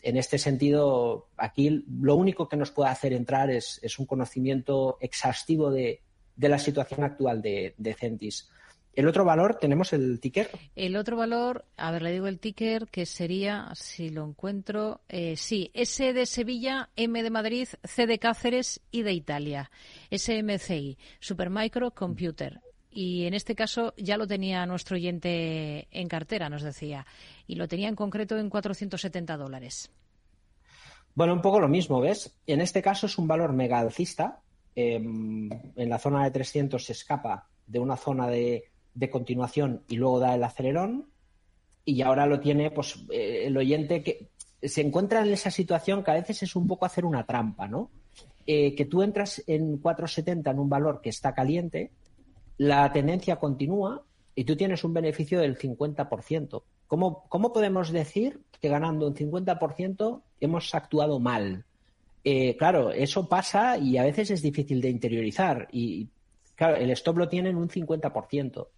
en 0.00 0.16
este 0.16 0.38
sentido, 0.38 1.28
aquí 1.36 1.84
lo 2.00 2.16
único 2.16 2.48
que 2.48 2.56
nos 2.56 2.70
puede 2.70 2.90
hacer 2.90 3.12
entrar 3.12 3.50
es, 3.50 3.80
un 3.98 4.06
conocimiento 4.06 4.96
exhaustivo 5.00 5.70
de, 5.70 6.00
la 6.38 6.58
situación 6.58 7.04
actual 7.04 7.42
de 7.42 7.96
Centis. 7.98 8.48
El 8.94 9.08
otro 9.08 9.24
valor, 9.24 9.56
tenemos 9.58 9.92
el 9.94 10.20
ticker. 10.20 10.50
El 10.76 10.96
otro 10.96 11.16
valor, 11.16 11.64
a 11.76 11.90
ver, 11.90 12.02
le 12.02 12.12
digo 12.12 12.26
el 12.26 12.38
ticker, 12.38 12.88
que 12.88 13.06
sería, 13.06 13.70
si 13.74 14.10
lo 14.10 14.24
encuentro, 14.24 15.00
eh, 15.08 15.36
sí, 15.36 15.70
S 15.72 16.12
de 16.12 16.26
Sevilla, 16.26 16.90
M 16.96 17.22
de 17.22 17.30
Madrid, 17.30 17.68
C 17.84 18.06
de 18.06 18.18
Cáceres 18.18 18.80
y 18.90 19.02
de 19.02 19.12
Italia. 19.12 19.70
SMCI, 20.10 20.98
Supermicro 21.20 21.92
Computer. 21.92 22.60
Y 22.90 23.24
en 23.24 23.32
este 23.32 23.54
caso 23.54 23.94
ya 23.96 24.18
lo 24.18 24.26
tenía 24.26 24.66
nuestro 24.66 24.96
oyente 24.96 25.88
en 25.90 26.08
cartera, 26.08 26.50
nos 26.50 26.62
decía. 26.62 27.06
Y 27.46 27.54
lo 27.54 27.68
tenía 27.68 27.88
en 27.88 27.96
concreto 27.96 28.38
en 28.38 28.50
470 28.50 29.38
dólares. 29.38 29.90
Bueno, 31.14 31.32
un 31.32 31.40
poco 31.40 31.60
lo 31.60 31.68
mismo, 31.68 32.00
¿ves? 32.00 32.38
En 32.46 32.60
este 32.60 32.82
caso 32.82 33.06
es 33.06 33.16
un 33.16 33.26
valor 33.26 33.54
mega 33.54 33.78
alcista. 33.78 34.40
Em, 34.74 35.50
en 35.76 35.88
la 35.88 35.98
zona 35.98 36.24
de 36.24 36.30
300 36.30 36.84
se 36.84 36.92
escapa 36.92 37.48
de 37.66 37.78
una 37.78 37.96
zona 37.96 38.28
de 38.28 38.71
de 38.94 39.10
continuación 39.10 39.82
y 39.88 39.96
luego 39.96 40.20
da 40.20 40.34
el 40.34 40.44
acelerón 40.44 41.06
y 41.84 42.02
ahora 42.02 42.26
lo 42.26 42.40
tiene 42.40 42.70
pues 42.70 43.04
eh, 43.10 43.44
el 43.46 43.56
oyente 43.56 44.02
que 44.02 44.28
se 44.62 44.80
encuentra 44.80 45.22
en 45.22 45.32
esa 45.32 45.50
situación 45.50 46.04
que 46.04 46.10
a 46.10 46.14
veces 46.14 46.42
es 46.42 46.54
un 46.54 46.66
poco 46.66 46.86
hacer 46.86 47.04
una 47.04 47.26
trampa, 47.26 47.66
¿no? 47.66 47.90
Eh, 48.46 48.74
que 48.74 48.84
tú 48.84 49.02
entras 49.02 49.42
en 49.46 49.78
470 49.78 50.50
en 50.50 50.58
un 50.58 50.68
valor 50.68 51.00
que 51.00 51.10
está 51.10 51.34
caliente, 51.34 51.90
la 52.58 52.92
tendencia 52.92 53.36
continúa 53.36 54.02
y 54.34 54.44
tú 54.44 54.56
tienes 54.56 54.84
un 54.84 54.94
beneficio 54.94 55.40
del 55.40 55.58
50%. 55.58 56.62
¿Cómo, 56.86 57.24
cómo 57.28 57.52
podemos 57.52 57.90
decir 57.90 58.40
que 58.60 58.68
ganando 58.68 59.06
un 59.06 59.14
50% 59.14 60.22
hemos 60.40 60.74
actuado 60.74 61.18
mal? 61.18 61.64
Eh, 62.24 62.56
claro, 62.56 62.92
eso 62.92 63.28
pasa 63.28 63.76
y 63.78 63.96
a 63.96 64.04
veces 64.04 64.30
es 64.30 64.42
difícil 64.42 64.80
de 64.80 64.90
interiorizar 64.90 65.68
y 65.72 66.08
Claro, 66.54 66.76
el 66.76 66.90
stop 66.90 67.18
lo 67.18 67.28
tienen 67.28 67.56
un 67.56 67.68
50%. 67.68 68.68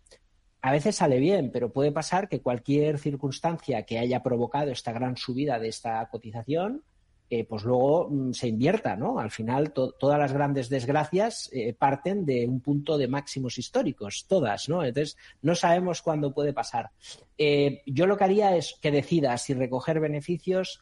A 0.63 0.73
veces 0.73 0.97
sale 0.97 1.19
bien, 1.19 1.51
pero 1.53 1.73
puede 1.73 1.93
pasar 1.93 2.29
que 2.29 2.41
cualquier 2.41 2.99
circunstancia 2.99 3.83
que 3.83 3.99
haya 3.99 4.23
provocado 4.23 4.71
esta 4.71 4.93
gran 4.93 5.17
subida 5.17 5.59
de 5.59 5.69
esta 5.69 6.09
cotización, 6.09 6.83
eh, 7.31 7.45
pues 7.45 7.65
luego 7.65 8.09
mm, 8.11 8.33
se 8.33 8.49
invierta, 8.49 8.97
¿no? 8.97 9.19
Al 9.19 9.31
final, 9.31 9.73
todas 9.73 10.19
las 10.19 10.33
grandes 10.33 10.69
desgracias 10.69 11.51
eh, 11.53 11.75
parten 11.75 12.25
de 12.25 12.47
un 12.47 12.61
punto 12.61 12.97
de 12.97 13.09
máximos 13.09 13.59
históricos, 13.59 14.27
todas, 14.29 14.69
¿no? 14.69 14.85
Entonces, 14.85 15.17
no 15.43 15.55
sabemos 15.55 16.01
cuándo 16.01 16.33
puede 16.33 16.53
pasar. 16.53 16.91
Eh, 17.37 17.83
yo 17.87 18.07
lo 18.07 18.17
que 18.17 18.25
haría 18.25 18.57
es 18.57 18.79
que 18.81 18.91
decida 18.91 19.37
si 19.39 19.55
recoger 19.55 20.01
beneficios, 20.01 20.81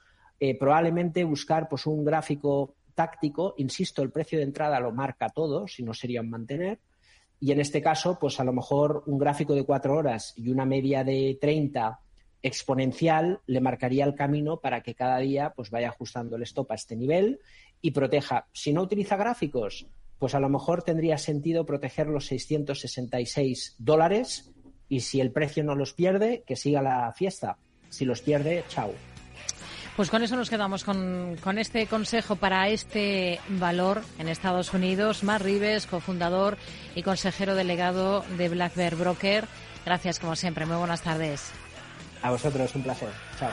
probablemente 0.59 1.23
buscar 1.23 1.69
pues 1.69 1.87
un 1.87 2.05
gráfico 2.05 2.75
táctico, 2.95 3.55
insisto, 3.59 4.03
el 4.03 4.11
precio 4.11 4.39
de 4.39 4.45
entrada 4.45 4.81
lo 4.81 4.93
marca 4.93 5.29
todo, 5.29 5.67
si 5.69 5.83
no 5.83 5.95
sería 5.95 6.23
mantener, 6.23 6.79
y 7.43 7.51
en 7.51 7.61
este 7.61 7.83
caso, 7.83 8.19
pues 8.21 8.39
a 8.39 8.45
lo 8.45 8.53
mejor 8.53 9.03
un 9.07 9.19
gráfico 9.19 9.55
de 9.55 9.65
cuatro 9.65 9.97
horas 9.97 10.33
y 10.37 10.49
una 10.49 10.65
media 10.65 11.03
de 11.03 11.37
30 11.41 11.99
exponencial 12.41 13.41
le 13.47 13.61
marcaría 13.61 14.05
el 14.05 14.15
camino 14.15 14.61
para 14.61 14.83
que 14.83 14.95
cada 14.95 15.19
día 15.19 15.53
pues 15.55 15.71
vaya 15.71 15.89
ajustando 15.89 16.37
el 16.37 16.43
stop 16.43 16.71
a 16.71 16.77
este 16.77 16.95
nivel 16.95 17.41
y 17.81 17.91
proteja. 17.91 18.47
Si 18.53 18.73
no 18.73 18.83
utiliza 18.83 19.17
gráficos, 19.17 19.87
pues 20.21 20.37
a 20.37 20.41
lo 20.41 20.49
mejor 20.49 20.85
tendría 20.85 21.19
sentido 21.19 21.67
proteger 21.67 22.07
los 22.07 22.27
666 22.27 23.75
dólares 23.79 24.53
y 24.89 25.01
si 25.01 25.21
el 25.21 25.33
precio 25.33 25.65
no 25.65 25.75
los 25.75 25.95
pierde, 25.95 26.45
que 26.47 26.55
siga 26.55 26.81
la 26.81 27.13
fiesta. 27.13 27.59
Si 27.89 28.05
los 28.05 28.23
pierde, 28.23 28.63
chao. 28.69 28.93
Pues 29.97 30.09
con 30.09 30.23
eso 30.23 30.37
nos 30.37 30.49
quedamos 30.49 30.85
con, 30.85 31.37
este 31.59 31.87
consejo 31.87 32.37
para 32.37 32.69
este 32.69 33.41
valor 33.49 34.03
en 34.19 34.29
Estados 34.29 34.73
Unidos. 34.73 35.23
Mar 35.23 35.43
Rives, 35.43 35.87
cofundador 35.87 36.57
y 36.95 37.03
consejero 37.03 37.55
delegado 37.55 38.25
de 38.39 38.49
Black 38.49 38.75
Bear 38.75 38.97
Broker. 38.97 39.47
Gracias, 39.85 40.19
como 40.19 40.35
siempre. 40.35 40.65
Muy 40.65 40.77
buenas 40.77 41.03
tardes. 41.03 41.51
A 42.23 42.31
vosotros, 42.31 42.75
un 42.75 42.83
placer. 42.83 43.11
Chao. 43.39 43.51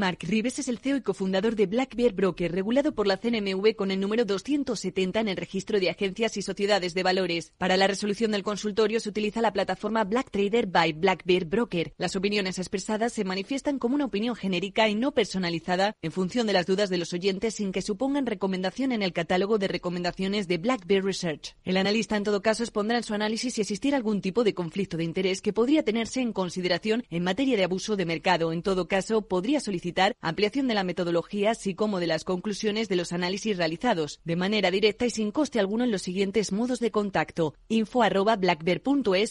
Mark 0.00 0.20
Rives 0.22 0.58
es 0.58 0.68
el 0.68 0.78
CEO 0.78 0.96
y 0.96 1.02
cofundador 1.02 1.56
de 1.56 1.66
Black 1.66 1.94
Bear 1.94 2.14
Broker, 2.14 2.50
regulado 2.50 2.94
por 2.94 3.06
la 3.06 3.18
CNMV 3.18 3.76
con 3.76 3.90
el 3.90 4.00
número 4.00 4.24
270 4.24 5.20
en 5.20 5.28
el 5.28 5.36
registro 5.36 5.78
de 5.78 5.90
agencias 5.90 6.38
y 6.38 6.42
sociedades 6.42 6.94
de 6.94 7.02
valores. 7.02 7.52
Para 7.58 7.76
la 7.76 7.86
resolución 7.86 8.30
del 8.30 8.42
consultorio 8.42 8.98
se 8.98 9.10
utiliza 9.10 9.42
la 9.42 9.52
plataforma 9.52 10.04
Black 10.04 10.30
Trader 10.30 10.68
by 10.68 10.94
Black 10.94 11.22
Bear 11.26 11.44
Broker. 11.44 11.92
Las 11.98 12.16
opiniones 12.16 12.58
expresadas 12.58 13.12
se 13.12 13.24
manifiestan 13.24 13.78
como 13.78 13.94
una 13.94 14.06
opinión 14.06 14.36
genérica 14.36 14.88
y 14.88 14.94
no 14.94 15.12
personalizada 15.12 15.94
en 16.00 16.12
función 16.12 16.46
de 16.46 16.54
las 16.54 16.64
dudas 16.64 16.88
de 16.88 16.96
los 16.96 17.12
oyentes 17.12 17.56
sin 17.56 17.70
que 17.70 17.82
supongan 17.82 18.24
recomendación 18.24 18.92
en 18.92 19.02
el 19.02 19.12
catálogo 19.12 19.58
de 19.58 19.68
recomendaciones 19.68 20.48
de 20.48 20.56
Black 20.56 20.86
Bear 20.86 21.04
Research. 21.04 21.56
El 21.62 21.76
analista 21.76 22.16
en 22.16 22.24
todo 22.24 22.40
caso 22.40 22.62
expondrá 22.62 22.96
en 22.96 23.04
su 23.04 23.12
análisis 23.12 23.52
si 23.52 23.60
existiera 23.60 23.98
algún 23.98 24.22
tipo 24.22 24.44
de 24.44 24.54
conflicto 24.54 24.96
de 24.96 25.04
interés 25.04 25.42
que 25.42 25.52
podría 25.52 25.84
tenerse 25.84 26.22
en 26.22 26.32
consideración 26.32 27.04
en 27.10 27.22
materia 27.22 27.58
de 27.58 27.64
abuso 27.64 27.96
de 27.96 28.06
mercado. 28.06 28.54
En 28.54 28.62
todo 28.62 28.88
caso, 28.88 29.20
podría 29.20 29.60
solicitar 29.60 29.89
ampliación 30.20 30.68
de 30.68 30.74
la 30.74 30.84
metodología, 30.84 31.52
así 31.52 31.74
como 31.74 32.00
de 32.00 32.06
las 32.06 32.24
conclusiones 32.24 32.88
de 32.88 32.96
los 32.96 33.12
análisis 33.12 33.56
realizados, 33.56 34.20
de 34.24 34.36
manera 34.36 34.70
directa 34.70 35.06
y 35.06 35.10
sin 35.10 35.32
coste 35.32 35.60
alguno 35.60 35.84
en 35.84 35.90
los 35.90 36.02
siguientes 36.02 36.52
modos 36.52 36.80
de 36.80 36.90
contacto: 36.90 37.54
info 37.68 38.02
arroba 38.02 38.38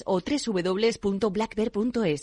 o 0.05 0.21
www.blackbear.es. 0.21 2.21